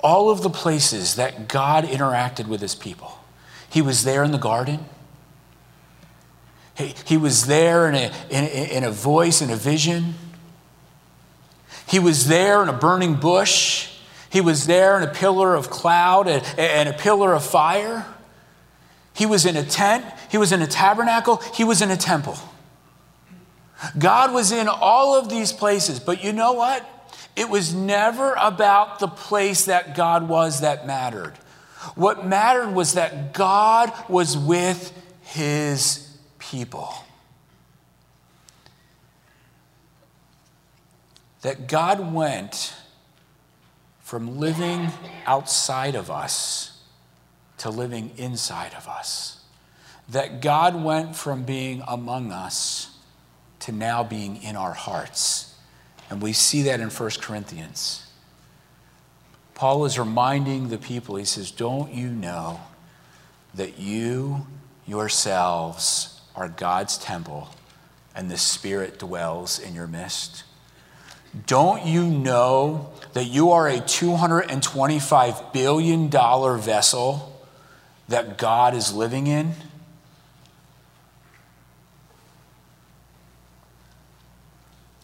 all 0.00 0.30
of 0.30 0.40
the 0.40 0.48
places 0.48 1.16
that 1.16 1.46
God 1.46 1.84
interacted 1.84 2.46
with 2.46 2.62
his 2.62 2.74
people, 2.74 3.18
he 3.68 3.82
was 3.82 4.02
there 4.04 4.24
in 4.24 4.32
the 4.32 4.38
garden. 4.38 4.86
He, 6.74 6.94
he 7.04 7.18
was 7.18 7.48
there 7.48 7.86
in 7.86 7.94
a, 7.94 8.10
in, 8.30 8.44
in 8.46 8.84
a 8.84 8.90
voice 8.90 9.42
and 9.42 9.50
a 9.50 9.56
vision. 9.56 10.14
He 11.86 11.98
was 11.98 12.28
there 12.28 12.62
in 12.62 12.70
a 12.70 12.72
burning 12.72 13.16
bush. 13.16 13.90
He 14.30 14.40
was 14.40 14.66
there 14.66 14.96
in 14.96 15.06
a 15.06 15.12
pillar 15.12 15.54
of 15.54 15.68
cloud 15.68 16.28
and, 16.28 16.42
and 16.58 16.88
a 16.88 16.94
pillar 16.94 17.34
of 17.34 17.44
fire. 17.44 18.06
He 19.12 19.26
was 19.26 19.44
in 19.44 19.54
a 19.54 19.64
tent. 19.64 20.02
He 20.30 20.38
was 20.38 20.50
in 20.50 20.62
a 20.62 20.66
tabernacle. 20.66 21.42
He 21.52 21.64
was 21.64 21.82
in 21.82 21.90
a 21.90 21.96
temple. 21.98 22.38
God 23.96 24.32
was 24.32 24.52
in 24.52 24.68
all 24.68 25.16
of 25.16 25.28
these 25.28 25.52
places, 25.52 26.00
but 26.00 26.22
you 26.22 26.32
know 26.32 26.52
what? 26.52 26.84
It 27.36 27.48
was 27.48 27.72
never 27.72 28.34
about 28.34 28.98
the 28.98 29.06
place 29.06 29.66
that 29.66 29.94
God 29.94 30.28
was 30.28 30.62
that 30.62 30.86
mattered. 30.86 31.34
What 31.94 32.26
mattered 32.26 32.72
was 32.72 32.94
that 32.94 33.32
God 33.32 33.92
was 34.08 34.36
with 34.36 34.92
his 35.22 36.16
people. 36.38 36.92
That 41.42 41.68
God 41.68 42.12
went 42.12 42.74
from 44.00 44.38
living 44.38 44.90
outside 45.26 45.94
of 45.94 46.10
us 46.10 46.80
to 47.58 47.70
living 47.70 48.10
inside 48.16 48.74
of 48.74 48.88
us. 48.88 49.44
That 50.08 50.40
God 50.40 50.82
went 50.82 51.14
from 51.14 51.44
being 51.44 51.82
among 51.86 52.32
us 52.32 52.77
to 53.68 53.72
now 53.72 54.02
being 54.02 54.42
in 54.42 54.56
our 54.56 54.72
hearts. 54.72 55.54
And 56.08 56.22
we 56.22 56.32
see 56.32 56.62
that 56.62 56.80
in 56.80 56.88
1 56.88 57.10
Corinthians. 57.20 58.06
Paul 59.54 59.84
is 59.84 59.98
reminding 59.98 60.70
the 60.70 60.78
people, 60.78 61.16
he 61.16 61.26
says, 61.26 61.50
Don't 61.50 61.92
you 61.92 62.08
know 62.08 62.60
that 63.54 63.78
you 63.78 64.46
yourselves 64.86 66.18
are 66.34 66.48
God's 66.48 66.96
temple 66.96 67.50
and 68.14 68.30
the 68.30 68.38
Spirit 68.38 68.98
dwells 68.98 69.58
in 69.58 69.74
your 69.74 69.86
midst? 69.86 70.44
Don't 71.46 71.84
you 71.84 72.06
know 72.06 72.90
that 73.12 73.24
you 73.24 73.50
are 73.50 73.68
a 73.68 73.80
$225 73.80 75.52
billion 75.52 76.08
vessel 76.08 77.46
that 78.08 78.38
God 78.38 78.74
is 78.74 78.94
living 78.94 79.26
in? 79.26 79.52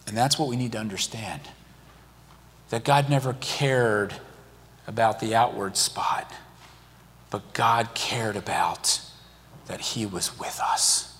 And 0.07 0.15
that's 0.15 0.37
what 0.37 0.47
we 0.49 0.55
need 0.55 0.71
to 0.73 0.77
understand 0.77 1.41
that 2.69 2.83
God 2.83 3.09
never 3.09 3.33
cared 3.41 4.13
about 4.87 5.19
the 5.19 5.35
outward 5.35 5.77
spot, 5.77 6.31
but 7.29 7.53
God 7.53 7.89
cared 7.93 8.35
about 8.35 9.01
that 9.67 9.81
He 9.81 10.05
was 10.05 10.39
with 10.39 10.59
us. 10.61 11.15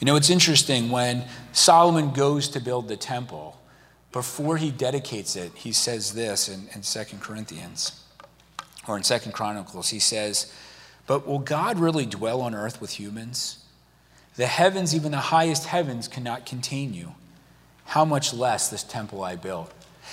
You 0.00 0.04
know, 0.04 0.16
it's 0.16 0.30
interesting 0.30 0.90
when 0.90 1.24
Solomon 1.52 2.12
goes 2.12 2.48
to 2.50 2.60
build 2.60 2.88
the 2.88 2.96
temple, 2.96 3.60
before 4.12 4.56
he 4.56 4.70
dedicates 4.70 5.36
it, 5.36 5.52
he 5.54 5.72
says 5.72 6.14
this 6.14 6.48
in, 6.48 6.68
in 6.74 6.82
2 6.82 7.16
Corinthians 7.18 8.04
or 8.86 8.96
in 8.96 9.02
2 9.02 9.18
Chronicles. 9.32 9.90
He 9.90 9.98
says, 9.98 10.52
But 11.06 11.26
will 11.26 11.40
God 11.40 11.78
really 11.78 12.06
dwell 12.06 12.40
on 12.40 12.54
earth 12.54 12.80
with 12.80 12.98
humans? 12.98 13.58
The 14.36 14.46
heavens, 14.46 14.94
even 14.94 15.10
the 15.10 15.18
highest 15.18 15.66
heavens, 15.66 16.08
cannot 16.08 16.46
contain 16.46 16.94
you. 16.94 17.14
How 17.88 18.04
much 18.04 18.34
less 18.34 18.68
this 18.68 18.82
temple 18.82 19.24
I 19.24 19.36
built? 19.36 19.72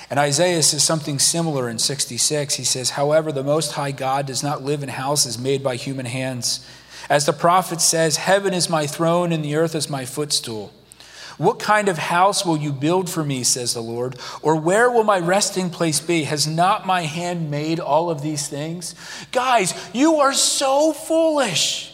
And 0.10 0.18
Isaiah 0.18 0.64
says 0.64 0.82
something 0.82 1.20
similar 1.20 1.70
in 1.70 1.78
66. 1.78 2.56
He 2.56 2.64
says, 2.64 2.92
However, 2.92 3.34
the 3.34 3.44
Most 3.44 3.74
High 3.74 3.92
God 3.92 4.28
does 4.28 4.42
not 4.42 4.64
live 4.64 4.82
in 4.82 4.88
houses 4.88 5.38
made 5.38 5.62
by 5.62 5.76
human 5.76 6.06
hands. 6.06 6.66
As 7.10 7.26
the 7.26 7.34
prophet 7.34 7.82
says, 7.82 8.16
Heaven 8.16 8.54
is 8.54 8.70
my 8.70 8.88
throne 8.88 9.34
and 9.34 9.44
the 9.44 9.58
earth 9.58 9.76
is 9.76 9.90
my 9.90 10.06
footstool. 10.06 10.72
What 11.38 11.60
kind 11.60 11.90
of 11.90 11.98
house 11.98 12.46
will 12.46 12.56
you 12.56 12.72
build 12.72 13.10
for 13.10 13.26
me, 13.26 13.44
says 13.44 13.74
the 13.74 13.82
Lord? 13.82 14.16
Or 14.42 14.56
where 14.56 14.90
will 14.90 15.04
my 15.04 15.20
resting 15.20 15.70
place 15.70 16.00
be? 16.00 16.24
Has 16.24 16.48
not 16.48 16.88
my 16.88 17.02
hand 17.02 17.52
made 17.52 17.82
all 17.82 18.10
of 18.10 18.22
these 18.22 18.48
things? 18.48 18.96
Guys, 19.34 19.74
you 19.94 20.16
are 20.16 20.34
so 20.34 20.94
foolish. 20.94 21.94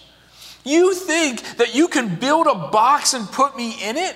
You 0.63 0.93
think 0.93 1.41
that 1.57 1.73
you 1.73 1.87
can 1.87 2.17
build 2.19 2.45
a 2.45 2.53
box 2.53 3.15
and 3.15 3.27
put 3.27 3.57
me 3.57 3.81
in 3.83 3.97
it? 3.97 4.15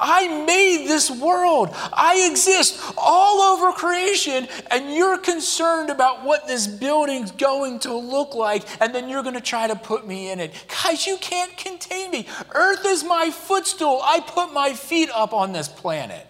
I 0.00 0.44
made 0.44 0.86
this 0.86 1.10
world. 1.10 1.70
I 1.72 2.28
exist 2.30 2.80
all 2.96 3.40
over 3.40 3.72
creation, 3.72 4.46
and 4.70 4.94
you're 4.94 5.18
concerned 5.18 5.90
about 5.90 6.24
what 6.24 6.46
this 6.46 6.66
building's 6.66 7.32
going 7.32 7.80
to 7.80 7.94
look 7.94 8.34
like, 8.34 8.64
and 8.80 8.94
then 8.94 9.08
you're 9.08 9.22
going 9.22 9.34
to 9.34 9.40
try 9.40 9.66
to 9.66 9.76
put 9.76 10.06
me 10.06 10.30
in 10.30 10.38
it. 10.38 10.54
Guys, 10.84 11.06
you 11.06 11.16
can't 11.16 11.56
contain 11.56 12.10
me. 12.10 12.26
Earth 12.54 12.84
is 12.86 13.02
my 13.02 13.30
footstool. 13.30 14.00
I 14.04 14.20
put 14.20 14.52
my 14.52 14.72
feet 14.72 15.10
up 15.14 15.32
on 15.32 15.52
this 15.52 15.68
planet. 15.68 16.26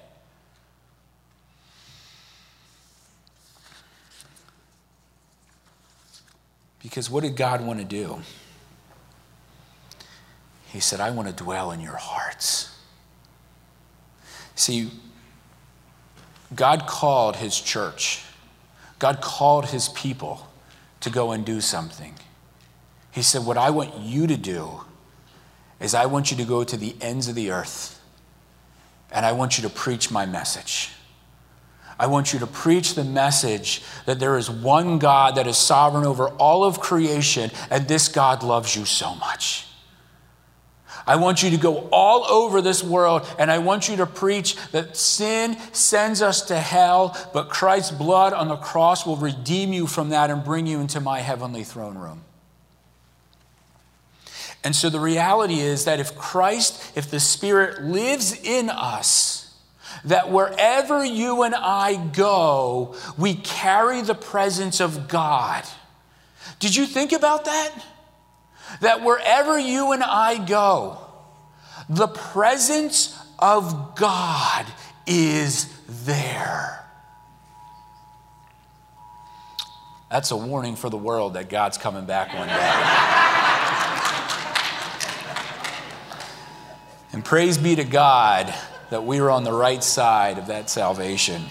Because 6.83 7.11
what 7.11 7.23
did 7.23 7.37
God 7.37 7.61
want 7.61 7.81
to 7.81 7.85
do? 7.85 8.21
He 10.73 10.81
said, 10.81 11.01
I 11.01 11.11
want 11.11 11.29
to 11.29 11.35
dwell 11.35 11.71
in 11.71 11.81
your 11.81 11.97
hearts. 11.97 12.78
See, 14.59 14.91
God 16.53 16.89
called 16.89 17.37
his 17.37 17.61
church, 17.61 18.25
God 18.99 19.21
called 19.21 19.67
his 19.67 19.89
people 19.91 20.49
to 21.01 21.11
go 21.11 21.31
and 21.31 21.45
do 21.45 21.61
something. 21.61 22.15
He 23.13 23.23
said, 23.23 23.47
What 23.47 23.57
I 23.57 23.71
want 23.71 23.97
you 23.99 24.27
to 24.27 24.37
do 24.37 24.81
is 25.79 25.95
I 25.95 26.07
want 26.07 26.33
you 26.33 26.37
to 26.39 26.45
go 26.45 26.65
to 26.65 26.77
the 26.77 26.97
ends 27.01 27.29
of 27.29 27.37
the 27.37 27.53
earth 27.53 28.01
and 29.13 29.25
I 29.25 29.31
want 29.31 29.59
you 29.59 29.63
to 29.63 29.71
preach 29.71 30.11
my 30.11 30.27
message. 30.27 30.91
I 31.97 32.09
want 32.09 32.33
you 32.33 32.41
to 32.41 32.47
preach 32.49 32.97
the 32.97 33.05
message 33.05 33.83
that 34.07 34.19
there 34.19 34.37
is 34.37 34.51
one 34.51 34.99
God 34.99 35.37
that 35.37 35.47
is 35.47 35.57
sovereign 35.57 36.05
over 36.05 36.31
all 36.31 36.65
of 36.65 36.81
creation, 36.81 37.53
and 37.71 37.87
this 37.87 38.09
God 38.09 38.43
loves 38.43 38.75
you 38.75 38.85
so 38.85 39.15
much. 39.15 39.68
I 41.09 41.17
want 41.17 41.43
you 41.43 41.49
to 41.51 41.57
go 41.57 41.89
all 41.91 42.25
over 42.27 42.61
this 42.61 42.85
world 42.85 43.27
and 43.39 43.51
I 43.51 43.59
want 43.59 43.89
you 43.89 43.97
to 43.97 44.07
preach 44.07 44.57
that 44.73 44.95
sin 44.95 45.57
sends 45.73 46.21
us 46.21 46.43
to 46.43 46.61
hell, 46.61 47.17
but 47.33 47.49
Christ's 47.49 47.93
blood 47.93 48.35
on 48.35 48.49
the 48.49 48.57
cross 48.57 49.07
will 49.07 49.17
redeem 49.17 49.73
you 49.73 49.87
from 49.87 50.11
that 50.11 50.31
and 50.31 50.45
bring 50.45 50.67
you 50.67 50.81
into 50.81 51.01
my 51.01 51.21
heavenly 51.21 51.65
throne 51.65 51.97
room. 51.97 52.21
And 54.63 54.77
so 54.77 54.91
the 54.91 55.01
reality 55.01 55.61
is 55.61 55.87
that 55.87 55.99
if 55.99 56.15
Christ, 56.15 56.93
if 56.95 57.11
the 57.11 57.21
Spirit 57.21 57.83
lives 57.83 58.39
in 58.43 58.69
us, 58.69 59.55
that 60.05 60.31
wherever 60.31 61.03
you 61.03 61.43
and 61.43 61.55
I 61.55 61.97
go, 62.13 62.95
we 63.17 63.35
carry 63.35 64.03
the 64.03 64.15
presence 64.15 64.79
of 64.79 65.09
God. 65.09 65.65
Did 66.59 66.77
you 66.77 66.85
think 66.85 67.13
about 67.13 67.47
that? 67.47 67.73
That 68.81 69.03
wherever 69.03 69.59
you 69.59 69.93
and 69.93 70.03
I 70.03 70.45
go, 70.45 70.99
the 71.89 72.09
presence 72.09 73.19
of 73.39 73.95
God 73.95 74.67
is 75.07 75.73
there. 76.05 76.85
That's 80.11 80.31
a 80.31 80.37
warning 80.37 80.77
for 80.77 80.89
the 80.89 80.97
world 80.97 81.35
that 81.35 81.49
God's 81.51 81.77
coming 81.77 82.07
back 82.07 82.33
one 82.33 82.49
day. 82.49 82.55
and 87.13 87.25
praise 87.25 87.59
be 87.59 87.77
to 87.77 87.85
God 87.85 88.55
that 88.91 89.05
we 89.05 89.19
are 89.19 89.31
on 89.31 89.45
the 89.45 89.53
right 89.53 89.85
side 89.85 90.39
of 90.39 90.47
that 90.47 90.71
salvation. 90.71 91.43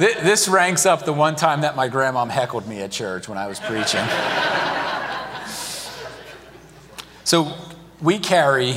This 0.00 0.48
ranks 0.48 0.86
up 0.86 1.04
the 1.04 1.12
one 1.12 1.36
time 1.36 1.60
that 1.60 1.76
my 1.76 1.88
grandma 1.88 2.24
heckled 2.24 2.66
me 2.66 2.80
at 2.80 2.90
church 2.90 3.28
when 3.28 3.36
I 3.36 3.46
was 3.46 3.60
preaching. 3.60 4.04
so 7.24 7.54
we 8.00 8.18
carry, 8.18 8.76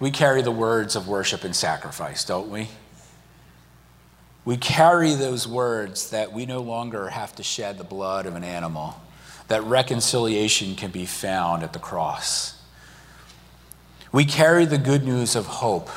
we 0.00 0.10
carry 0.10 0.42
the 0.42 0.50
words 0.50 0.96
of 0.96 1.06
worship 1.06 1.44
and 1.44 1.54
sacrifice, 1.54 2.24
don't 2.24 2.50
we? 2.50 2.68
We 4.44 4.56
carry 4.56 5.14
those 5.14 5.46
words 5.48 6.10
that 6.10 6.32
we 6.32 6.46
no 6.46 6.60
longer 6.60 7.08
have 7.08 7.34
to 7.36 7.42
shed 7.42 7.78
the 7.78 7.84
blood 7.84 8.26
of 8.26 8.36
an 8.36 8.44
animal, 8.44 9.00
that 9.48 9.62
reconciliation 9.64 10.76
can 10.76 10.90
be 10.90 11.06
found 11.06 11.62
at 11.62 11.72
the 11.72 11.78
cross. 11.78 12.60
We 14.12 14.24
carry 14.24 14.64
the 14.64 14.78
good 14.78 15.04
news 15.04 15.36
of 15.36 15.46
hope 15.46 15.90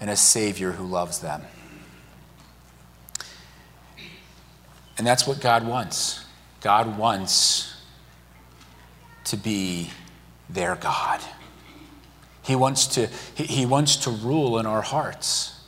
and 0.00 0.10
a 0.10 0.16
Savior 0.16 0.72
who 0.72 0.86
loves 0.86 1.20
them. 1.20 1.42
And 4.98 5.06
that's 5.06 5.26
what 5.26 5.40
God 5.40 5.66
wants. 5.66 6.24
God 6.60 6.98
wants 6.98 7.74
to 9.24 9.36
be 9.36 9.90
their 10.48 10.76
God. 10.76 11.20
He 12.42 12.54
wants 12.54 12.86
to, 12.88 13.08
he, 13.34 13.66
wants 13.66 13.96
to 13.96 14.10
rule 14.10 14.58
in 14.58 14.66
our 14.66 14.82
hearts. 14.82 15.60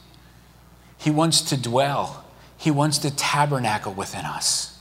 He 0.97 1.11
wants 1.11 1.43
to 1.43 1.57
dwell. 1.57 2.25
He 2.57 2.71
wants 2.71 2.99
to 2.99 3.15
tabernacle 3.15 3.93
within 3.93 4.25
us. 4.25 4.79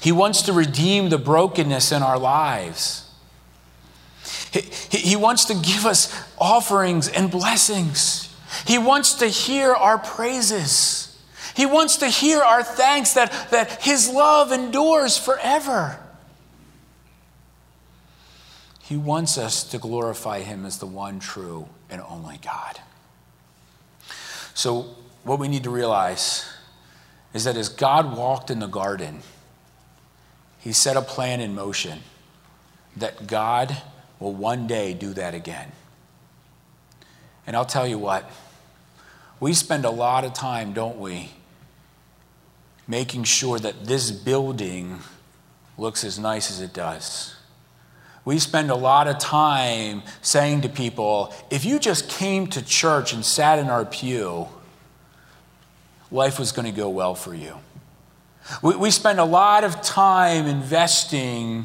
He 0.00 0.12
wants 0.12 0.42
to 0.42 0.52
redeem 0.52 1.08
the 1.08 1.18
brokenness 1.18 1.92
in 1.92 2.02
our 2.02 2.18
lives. 2.18 3.10
He, 4.52 4.60
he 4.98 5.16
wants 5.16 5.44
to 5.46 5.54
give 5.54 5.86
us 5.86 6.24
offerings 6.38 7.08
and 7.08 7.30
blessings. 7.30 8.34
He 8.66 8.78
wants 8.78 9.14
to 9.14 9.26
hear 9.26 9.72
our 9.72 9.98
praises. 9.98 11.01
He 11.54 11.66
wants 11.66 11.98
to 11.98 12.08
hear 12.08 12.40
our 12.40 12.62
thanks 12.62 13.14
that, 13.14 13.50
that 13.50 13.82
His 13.82 14.08
love 14.08 14.52
endures 14.52 15.18
forever. 15.18 15.98
He 18.82 18.96
wants 18.96 19.38
us 19.38 19.64
to 19.64 19.78
glorify 19.78 20.40
Him 20.40 20.64
as 20.66 20.78
the 20.78 20.86
one 20.86 21.18
true 21.18 21.68
and 21.88 22.00
only 22.02 22.38
God. 22.42 22.80
So, 24.54 24.94
what 25.24 25.38
we 25.38 25.48
need 25.48 25.64
to 25.64 25.70
realize 25.70 26.50
is 27.32 27.44
that 27.44 27.56
as 27.56 27.68
God 27.68 28.16
walked 28.16 28.50
in 28.50 28.58
the 28.58 28.66
garden, 28.66 29.20
He 30.58 30.72
set 30.72 30.96
a 30.96 31.02
plan 31.02 31.40
in 31.40 31.54
motion 31.54 32.00
that 32.96 33.26
God 33.26 33.76
will 34.18 34.34
one 34.34 34.66
day 34.66 34.94
do 34.94 35.14
that 35.14 35.34
again. 35.34 35.72
And 37.46 37.56
I'll 37.56 37.64
tell 37.64 37.86
you 37.86 37.98
what, 37.98 38.30
we 39.40 39.54
spend 39.54 39.84
a 39.84 39.90
lot 39.90 40.24
of 40.24 40.34
time, 40.34 40.72
don't 40.72 40.98
we, 40.98 41.30
making 42.92 43.24
sure 43.24 43.58
that 43.58 43.86
this 43.86 44.10
building 44.10 44.98
looks 45.78 46.04
as 46.04 46.18
nice 46.18 46.50
as 46.50 46.60
it 46.60 46.74
does. 46.74 47.34
We 48.26 48.38
spend 48.38 48.70
a 48.70 48.74
lot 48.74 49.08
of 49.08 49.18
time 49.18 50.02
saying 50.20 50.60
to 50.60 50.68
people, 50.68 51.34
if 51.50 51.64
you 51.64 51.78
just 51.78 52.10
came 52.10 52.48
to 52.48 52.62
church 52.62 53.14
and 53.14 53.24
sat 53.24 53.58
in 53.58 53.70
our 53.70 53.86
pew, 53.86 54.46
life 56.10 56.38
was 56.38 56.52
going 56.52 56.66
to 56.66 56.76
go 56.76 56.90
well 56.90 57.14
for 57.14 57.34
you. 57.34 57.54
We, 58.60 58.76
we 58.76 58.90
spend 58.90 59.18
a 59.18 59.24
lot 59.24 59.64
of 59.64 59.80
time 59.80 60.46
investing 60.46 61.64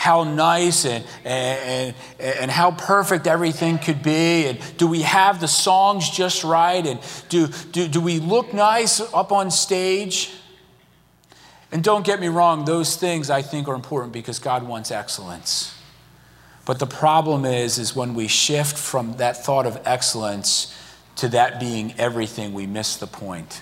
how 0.00 0.24
nice 0.24 0.86
and, 0.86 1.04
and, 1.26 1.94
and 2.18 2.50
how 2.50 2.70
perfect 2.70 3.26
everything 3.26 3.76
could 3.78 4.02
be. 4.02 4.46
And 4.46 4.58
do 4.78 4.86
we 4.86 5.02
have 5.02 5.40
the 5.42 5.46
songs 5.46 6.08
just 6.08 6.42
right? 6.42 6.86
And 6.86 6.98
do, 7.28 7.48
do, 7.70 7.86
do 7.86 8.00
we 8.00 8.18
look 8.18 8.54
nice 8.54 9.02
up 9.12 9.30
on 9.30 9.50
stage? 9.50 10.32
And 11.70 11.84
don't 11.84 12.02
get 12.02 12.18
me 12.18 12.28
wrong, 12.28 12.64
those 12.64 12.96
things 12.96 13.28
I 13.28 13.42
think 13.42 13.68
are 13.68 13.74
important 13.74 14.14
because 14.14 14.38
God 14.38 14.66
wants 14.66 14.90
excellence. 14.90 15.76
But 16.64 16.78
the 16.78 16.86
problem 16.86 17.44
is, 17.44 17.76
is 17.76 17.94
when 17.94 18.14
we 18.14 18.26
shift 18.26 18.78
from 18.78 19.18
that 19.18 19.44
thought 19.44 19.66
of 19.66 19.78
excellence 19.84 20.74
to 21.16 21.28
that 21.28 21.60
being 21.60 21.92
everything, 21.98 22.54
we 22.54 22.66
miss 22.66 22.96
the 22.96 23.06
point. 23.06 23.60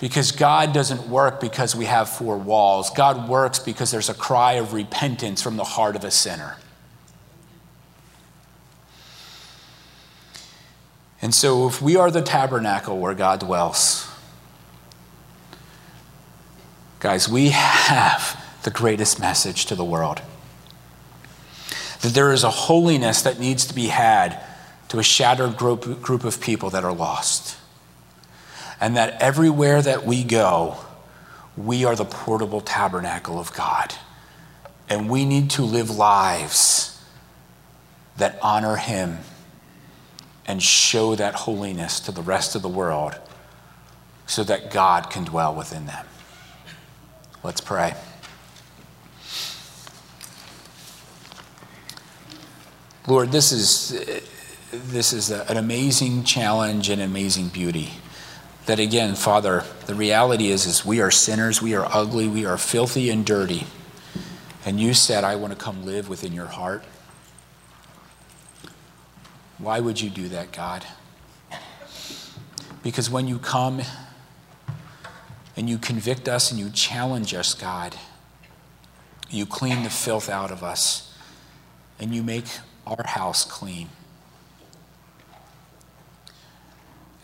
Because 0.00 0.32
God 0.32 0.72
doesn't 0.72 1.08
work 1.08 1.40
because 1.40 1.76
we 1.76 1.84
have 1.84 2.08
four 2.08 2.38
walls. 2.38 2.88
God 2.90 3.28
works 3.28 3.58
because 3.58 3.90
there's 3.90 4.08
a 4.08 4.14
cry 4.14 4.54
of 4.54 4.72
repentance 4.72 5.42
from 5.42 5.58
the 5.58 5.64
heart 5.64 5.94
of 5.94 6.04
a 6.04 6.10
sinner. 6.10 6.56
And 11.22 11.34
so, 11.34 11.68
if 11.68 11.82
we 11.82 11.96
are 11.96 12.10
the 12.10 12.22
tabernacle 12.22 12.98
where 12.98 13.12
God 13.14 13.40
dwells, 13.40 14.10
guys, 16.98 17.28
we 17.28 17.50
have 17.50 18.42
the 18.62 18.70
greatest 18.70 19.20
message 19.20 19.66
to 19.66 19.74
the 19.74 19.84
world. 19.84 20.22
That 22.00 22.14
there 22.14 22.32
is 22.32 22.42
a 22.42 22.50
holiness 22.50 23.20
that 23.20 23.38
needs 23.38 23.66
to 23.66 23.74
be 23.74 23.88
had 23.88 24.40
to 24.88 24.98
a 24.98 25.02
shattered 25.02 25.58
group, 25.58 26.00
group 26.00 26.24
of 26.24 26.40
people 26.40 26.70
that 26.70 26.84
are 26.84 26.92
lost 26.94 27.59
and 28.80 28.96
that 28.96 29.20
everywhere 29.20 29.82
that 29.82 30.06
we 30.06 30.24
go, 30.24 30.78
we 31.56 31.84
are 31.84 31.94
the 31.94 32.04
portable 32.04 32.60
tabernacle 32.60 33.38
of 33.38 33.52
God. 33.52 33.94
And 34.88 35.08
we 35.08 35.24
need 35.24 35.50
to 35.50 35.62
live 35.62 35.90
lives 35.90 37.00
that 38.16 38.38
honor 38.42 38.76
Him 38.76 39.18
and 40.46 40.62
show 40.62 41.14
that 41.14 41.34
holiness 41.34 42.00
to 42.00 42.12
the 42.12 42.22
rest 42.22 42.56
of 42.56 42.62
the 42.62 42.68
world 42.68 43.14
so 44.26 44.42
that 44.44 44.70
God 44.70 45.10
can 45.10 45.24
dwell 45.24 45.54
within 45.54 45.86
them. 45.86 46.06
Let's 47.42 47.60
pray. 47.60 47.94
Lord, 53.06 53.32
this 53.32 53.52
is, 53.52 54.28
this 54.72 55.12
is 55.12 55.30
an 55.30 55.56
amazing 55.56 56.24
challenge 56.24 56.88
and 56.88 57.00
amazing 57.00 57.48
beauty 57.48 57.90
that 58.70 58.78
again, 58.78 59.16
Father, 59.16 59.64
the 59.86 59.96
reality 59.96 60.46
is, 60.46 60.64
is 60.64 60.86
we 60.86 61.00
are 61.00 61.10
sinners, 61.10 61.60
we 61.60 61.74
are 61.74 61.84
ugly, 61.90 62.28
we 62.28 62.44
are 62.44 62.56
filthy 62.56 63.10
and 63.10 63.26
dirty. 63.26 63.66
And 64.64 64.78
you 64.78 64.94
said, 64.94 65.24
I 65.24 65.34
want 65.34 65.52
to 65.52 65.58
come 65.58 65.84
live 65.84 66.08
within 66.08 66.32
your 66.32 66.46
heart. 66.46 66.84
Why 69.58 69.80
would 69.80 70.00
you 70.00 70.08
do 70.08 70.28
that, 70.28 70.52
God? 70.52 70.86
Because 72.84 73.10
when 73.10 73.26
you 73.26 73.40
come 73.40 73.82
and 75.56 75.68
you 75.68 75.76
convict 75.76 76.28
us 76.28 76.52
and 76.52 76.60
you 76.60 76.70
challenge 76.70 77.34
us, 77.34 77.54
God, 77.54 77.96
you 79.28 79.46
clean 79.46 79.82
the 79.82 79.90
filth 79.90 80.30
out 80.30 80.52
of 80.52 80.62
us 80.62 81.12
and 81.98 82.14
you 82.14 82.22
make 82.22 82.46
our 82.86 83.04
house 83.04 83.44
clean. 83.44 83.88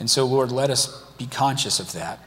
And 0.00 0.10
so, 0.10 0.26
Lord, 0.26 0.50
let 0.50 0.70
us 0.70 1.05
be 1.18 1.26
conscious 1.26 1.80
of 1.80 1.92
that. 1.92 2.18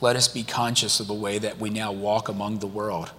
Let 0.00 0.16
us 0.16 0.28
be 0.28 0.42
conscious 0.42 1.00
of 1.00 1.06
the 1.06 1.14
way 1.14 1.38
that 1.38 1.58
we 1.58 1.70
now 1.70 1.92
walk 1.92 2.28
among 2.28 2.58
the 2.58 2.66
world. 2.66 3.12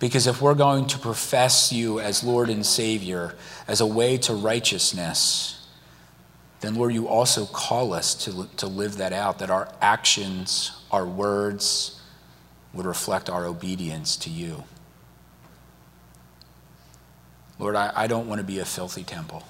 Because 0.00 0.26
if 0.26 0.40
we're 0.40 0.54
going 0.54 0.86
to 0.86 0.98
profess 0.98 1.72
you 1.72 1.98
as 1.98 2.22
Lord 2.22 2.50
and 2.50 2.64
Savior, 2.64 3.34
as 3.66 3.80
a 3.80 3.86
way 3.86 4.16
to 4.18 4.34
righteousness, 4.34 5.66
then, 6.60 6.74
Lord, 6.74 6.92
you 6.92 7.06
also 7.06 7.46
call 7.46 7.92
us 7.92 8.14
to, 8.24 8.48
to 8.56 8.66
live 8.66 8.96
that 8.96 9.12
out, 9.12 9.38
that 9.38 9.50
our 9.50 9.72
actions, 9.80 10.72
our 10.90 11.06
words 11.06 12.00
would 12.72 12.86
reflect 12.86 13.30
our 13.30 13.44
obedience 13.44 14.16
to 14.18 14.30
you. 14.30 14.64
Lord, 17.58 17.74
I, 17.74 17.92
I 17.94 18.06
don't 18.06 18.28
want 18.28 18.40
to 18.40 18.44
be 18.44 18.60
a 18.60 18.64
filthy 18.64 19.02
temple. 19.02 19.44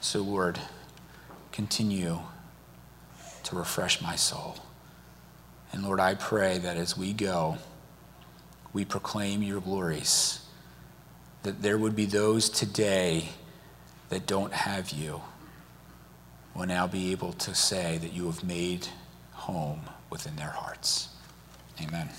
So, 0.00 0.20
Lord, 0.20 0.58
continue 1.56 2.18
to 3.42 3.56
refresh 3.56 4.02
my 4.02 4.14
soul. 4.14 4.56
And 5.72 5.82
Lord, 5.82 6.00
I 6.00 6.14
pray 6.14 6.58
that 6.58 6.76
as 6.76 6.98
we 6.98 7.14
go, 7.14 7.56
we 8.74 8.84
proclaim 8.84 9.42
your 9.42 9.62
glories, 9.62 10.40
that 11.44 11.62
there 11.62 11.78
would 11.78 11.96
be 11.96 12.04
those 12.04 12.50
today 12.50 13.30
that 14.10 14.26
don't 14.26 14.52
have 14.52 14.90
you 14.90 15.22
will 16.54 16.66
now 16.66 16.86
be 16.86 17.10
able 17.12 17.32
to 17.32 17.54
say 17.54 17.96
that 17.98 18.12
you 18.12 18.26
have 18.26 18.44
made 18.44 18.88
home 19.32 19.80
within 20.10 20.36
their 20.36 20.50
hearts. 20.50 21.08
Amen. 21.82 22.10